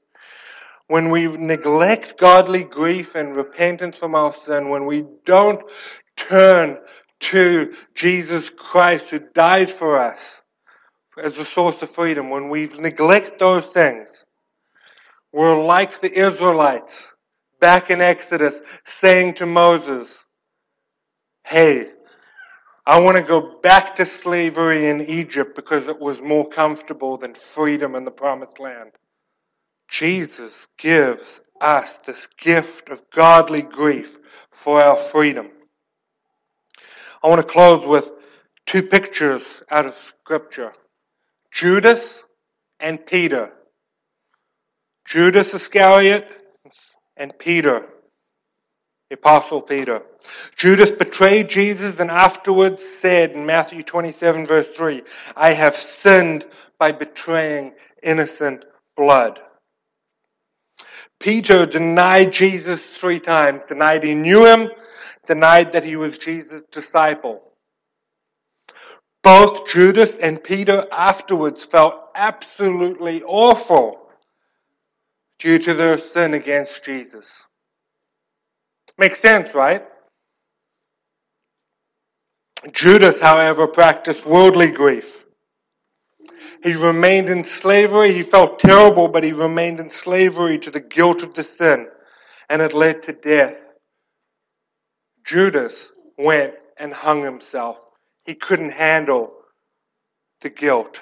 When 0.88 1.10
we 1.10 1.36
neglect 1.36 2.18
godly 2.18 2.64
grief 2.64 3.14
and 3.14 3.36
repentance 3.36 3.98
from 3.98 4.14
our 4.14 4.32
sin, 4.32 4.68
when 4.68 4.86
we 4.86 5.04
don't 5.24 5.62
turn 6.16 6.78
to 7.20 7.74
Jesus 7.94 8.50
Christ 8.50 9.10
who 9.10 9.20
died 9.34 9.70
for 9.70 9.98
us, 9.98 10.42
as 11.22 11.38
a 11.38 11.44
source 11.44 11.82
of 11.82 11.90
freedom, 11.90 12.30
when 12.30 12.48
we 12.48 12.66
neglect 12.78 13.38
those 13.38 13.66
things, 13.66 14.08
we're 15.32 15.62
like 15.62 16.00
the 16.00 16.12
Israelites 16.12 17.12
back 17.60 17.90
in 17.90 18.00
Exodus 18.00 18.60
saying 18.84 19.34
to 19.34 19.46
Moses, 19.46 20.24
Hey, 21.46 21.90
I 22.84 22.98
want 22.98 23.16
to 23.16 23.22
go 23.22 23.60
back 23.60 23.94
to 23.96 24.06
slavery 24.06 24.88
in 24.88 25.00
Egypt 25.02 25.54
because 25.54 25.86
it 25.86 26.00
was 26.00 26.20
more 26.20 26.48
comfortable 26.48 27.16
than 27.16 27.34
freedom 27.34 27.94
in 27.94 28.04
the 28.04 28.10
promised 28.10 28.58
land. 28.58 28.92
Jesus 29.92 30.68
gives 30.78 31.42
us 31.60 31.98
this 31.98 32.26
gift 32.38 32.88
of 32.88 33.02
godly 33.10 33.60
grief 33.60 34.16
for 34.50 34.82
our 34.82 34.96
freedom. 34.96 35.50
I 37.22 37.28
want 37.28 37.42
to 37.42 37.46
close 37.46 37.86
with 37.86 38.10
two 38.64 38.82
pictures 38.82 39.62
out 39.70 39.84
of 39.84 39.92
Scripture 39.92 40.72
Judas 41.52 42.22
and 42.80 43.04
Peter. 43.04 43.52
Judas 45.04 45.52
Iscariot 45.52 46.38
and 47.18 47.38
Peter, 47.38 47.86
the 49.10 49.16
Apostle 49.16 49.60
Peter. 49.60 50.02
Judas 50.56 50.90
betrayed 50.90 51.50
Jesus 51.50 52.00
and 52.00 52.10
afterwards 52.10 52.82
said 52.82 53.32
in 53.32 53.44
Matthew 53.44 53.82
27, 53.82 54.46
verse 54.46 54.68
3, 54.68 55.02
I 55.36 55.52
have 55.52 55.76
sinned 55.76 56.46
by 56.78 56.92
betraying 56.92 57.74
innocent 58.02 58.64
blood. 58.96 59.38
Peter 61.20 61.66
denied 61.66 62.32
Jesus 62.32 62.84
three 62.98 63.20
times, 63.20 63.62
denied 63.68 64.02
he 64.02 64.14
knew 64.14 64.46
him, 64.46 64.70
denied 65.26 65.72
that 65.72 65.84
he 65.84 65.96
was 65.96 66.18
Jesus' 66.18 66.62
disciple. 66.70 67.42
Both 69.22 69.68
Judas 69.68 70.16
and 70.18 70.42
Peter 70.42 70.84
afterwards 70.90 71.64
felt 71.64 71.94
absolutely 72.14 73.22
awful 73.22 73.98
due 75.38 75.58
to 75.58 75.74
their 75.74 75.98
sin 75.98 76.34
against 76.34 76.84
Jesus. 76.84 77.44
Makes 78.98 79.20
sense, 79.20 79.54
right? 79.54 79.84
Judas, 82.72 83.20
however, 83.20 83.66
practiced 83.66 84.26
worldly 84.26 84.70
grief. 84.70 85.24
He 86.62 86.74
remained 86.74 87.28
in 87.28 87.44
slavery. 87.44 88.12
He 88.12 88.22
felt 88.22 88.58
terrible, 88.58 89.08
but 89.08 89.24
he 89.24 89.32
remained 89.32 89.80
in 89.80 89.90
slavery 89.90 90.58
to 90.58 90.70
the 90.70 90.80
guilt 90.80 91.22
of 91.22 91.34
the 91.34 91.42
sin, 91.42 91.88
and 92.48 92.62
it 92.62 92.72
led 92.72 93.02
to 93.04 93.12
death. 93.12 93.60
Judas 95.24 95.90
went 96.18 96.54
and 96.76 96.92
hung 96.92 97.22
himself. 97.22 97.90
He 98.24 98.34
couldn't 98.34 98.72
handle 98.72 99.32
the 100.40 100.50
guilt. 100.50 101.00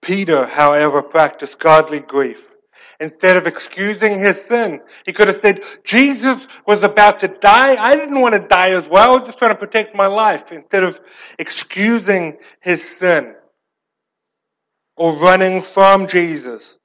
Peter, 0.00 0.46
however, 0.46 1.02
practiced 1.02 1.58
godly 1.58 2.00
grief. 2.00 2.54
Instead 3.00 3.36
of 3.36 3.46
excusing 3.46 4.18
his 4.18 4.40
sin, 4.40 4.80
he 5.04 5.12
could 5.12 5.26
have 5.28 5.40
said, 5.40 5.64
Jesus 5.84 6.46
was 6.66 6.84
about 6.84 7.18
to 7.20 7.28
die. 7.28 7.74
I 7.82 7.96
didn't 7.96 8.20
want 8.20 8.34
to 8.34 8.46
die 8.46 8.70
as 8.70 8.88
well. 8.88 9.10
I 9.10 9.18
was 9.18 9.26
just 9.26 9.38
trying 9.38 9.52
to 9.52 9.58
protect 9.58 9.94
my 9.94 10.06
life. 10.06 10.52
Instead 10.52 10.84
of 10.84 11.00
excusing 11.38 12.38
his 12.60 12.82
sin 12.82 13.34
or 14.96 15.16
running 15.18 15.62
from 15.62 16.06
Jesus, 16.06 16.78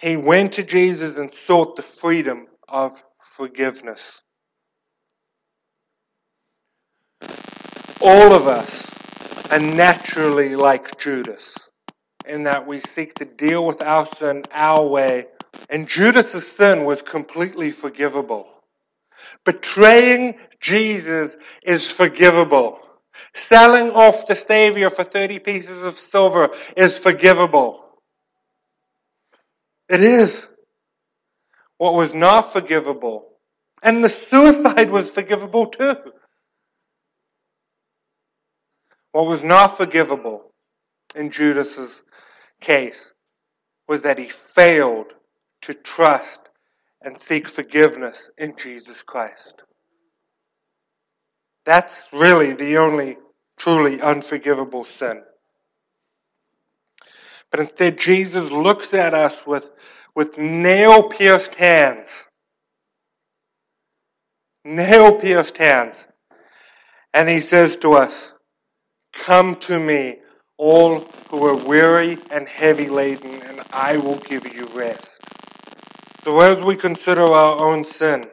he 0.00 0.16
went 0.16 0.52
to 0.54 0.62
Jesus 0.62 1.18
and 1.18 1.32
sought 1.32 1.76
the 1.76 1.82
freedom 1.82 2.46
of 2.68 3.02
forgiveness. 3.36 4.22
All 8.00 8.32
of 8.32 8.46
us 8.46 8.88
are 9.50 9.58
naturally 9.58 10.56
like 10.56 10.98
Judas 10.98 11.54
in 12.26 12.44
that 12.44 12.66
we 12.66 12.80
seek 12.80 13.14
to 13.14 13.24
deal 13.24 13.66
with 13.66 13.82
our 13.82 14.06
sin 14.18 14.44
our 14.52 14.86
way. 14.86 15.26
And 15.68 15.88
Judas' 15.88 16.46
sin 16.46 16.84
was 16.84 17.02
completely 17.02 17.70
forgivable. 17.70 18.48
Betraying 19.44 20.38
Jesus 20.60 21.36
is 21.62 21.90
forgivable. 21.90 22.80
Selling 23.34 23.90
off 23.90 24.26
the 24.26 24.34
Savior 24.34 24.90
for 24.90 25.04
30 25.04 25.38
pieces 25.40 25.84
of 25.84 25.96
silver 25.96 26.50
is 26.76 26.98
forgivable. 26.98 27.84
It 29.88 30.00
is. 30.02 30.46
What 31.78 31.94
was 31.94 32.14
not 32.14 32.52
forgivable, 32.52 33.26
and 33.82 34.04
the 34.04 34.10
suicide 34.10 34.90
was 34.90 35.10
forgivable 35.10 35.66
too. 35.66 35.96
What 39.12 39.26
was 39.26 39.42
not 39.42 39.78
forgivable 39.78 40.52
in 41.16 41.30
Judas's 41.30 42.02
case 42.60 43.10
was 43.88 44.02
that 44.02 44.18
he 44.18 44.26
failed 44.26 45.06
to 45.62 45.74
trust 45.74 46.40
and 47.02 47.20
seek 47.20 47.48
forgiveness 47.48 48.30
in 48.38 48.54
Jesus 48.56 49.02
Christ. 49.02 49.62
That's 51.64 52.08
really 52.12 52.52
the 52.52 52.78
only 52.78 53.16
truly 53.58 54.00
unforgivable 54.00 54.84
sin. 54.84 55.22
But 57.50 57.60
instead, 57.60 57.98
Jesus 57.98 58.50
looks 58.50 58.94
at 58.94 59.12
us 59.12 59.46
with, 59.46 59.68
with 60.14 60.38
nail 60.38 61.08
pierced 61.08 61.54
hands. 61.56 62.26
Nail 64.64 65.18
pierced 65.18 65.58
hands. 65.58 66.06
And 67.12 67.28
he 67.28 67.40
says 67.40 67.76
to 67.78 67.94
us, 67.94 68.32
Come 69.12 69.56
to 69.56 69.80
me, 69.80 70.18
all 70.56 71.00
who 71.30 71.44
are 71.44 71.56
weary 71.56 72.18
and 72.30 72.48
heavy 72.48 72.88
laden, 72.88 73.42
and 73.42 73.62
I 73.72 73.96
will 73.96 74.18
give 74.18 74.54
you 74.54 74.66
rest. 74.66 75.18
So, 76.24 76.40
as 76.40 76.60
we 76.60 76.76
consider 76.76 77.22
our 77.22 77.58
own 77.58 77.84
sin, 77.84 78.26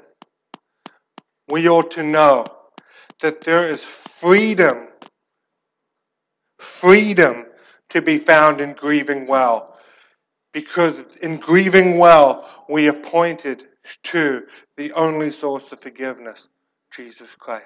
we 1.47 1.67
ought 1.69 1.89
to 1.91 2.03
know 2.03 2.45
that 3.21 3.41
there 3.41 3.67
is 3.67 3.83
freedom, 3.83 4.87
freedom 6.59 7.45
to 7.89 8.01
be 8.01 8.17
found 8.17 8.61
in 8.61 8.73
grieving 8.73 9.27
well. 9.27 9.77
Because 10.53 11.05
in 11.17 11.37
grieving 11.37 11.97
well, 11.97 12.49
we 12.69 12.87
are 12.89 12.93
pointed 12.93 13.65
to 14.03 14.45
the 14.75 14.91
only 14.93 15.31
source 15.31 15.71
of 15.71 15.81
forgiveness, 15.81 16.47
Jesus 16.91 17.35
Christ. 17.35 17.65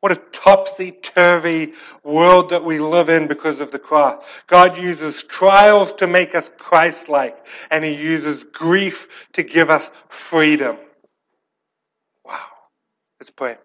What 0.00 0.10
a 0.10 0.16
topsy 0.32 0.90
turvy 0.90 1.74
world 2.02 2.50
that 2.50 2.64
we 2.64 2.80
live 2.80 3.08
in 3.08 3.28
because 3.28 3.60
of 3.60 3.70
the 3.70 3.78
cross. 3.78 4.24
God 4.48 4.76
uses 4.76 5.22
trials 5.22 5.92
to 5.94 6.08
make 6.08 6.34
us 6.34 6.50
Christ 6.58 7.08
like, 7.08 7.46
and 7.70 7.84
He 7.84 7.94
uses 7.94 8.42
grief 8.42 9.28
to 9.34 9.44
give 9.44 9.70
us 9.70 9.92
freedom. 10.08 10.76
Let's 13.22 13.30
pray. 13.30 13.56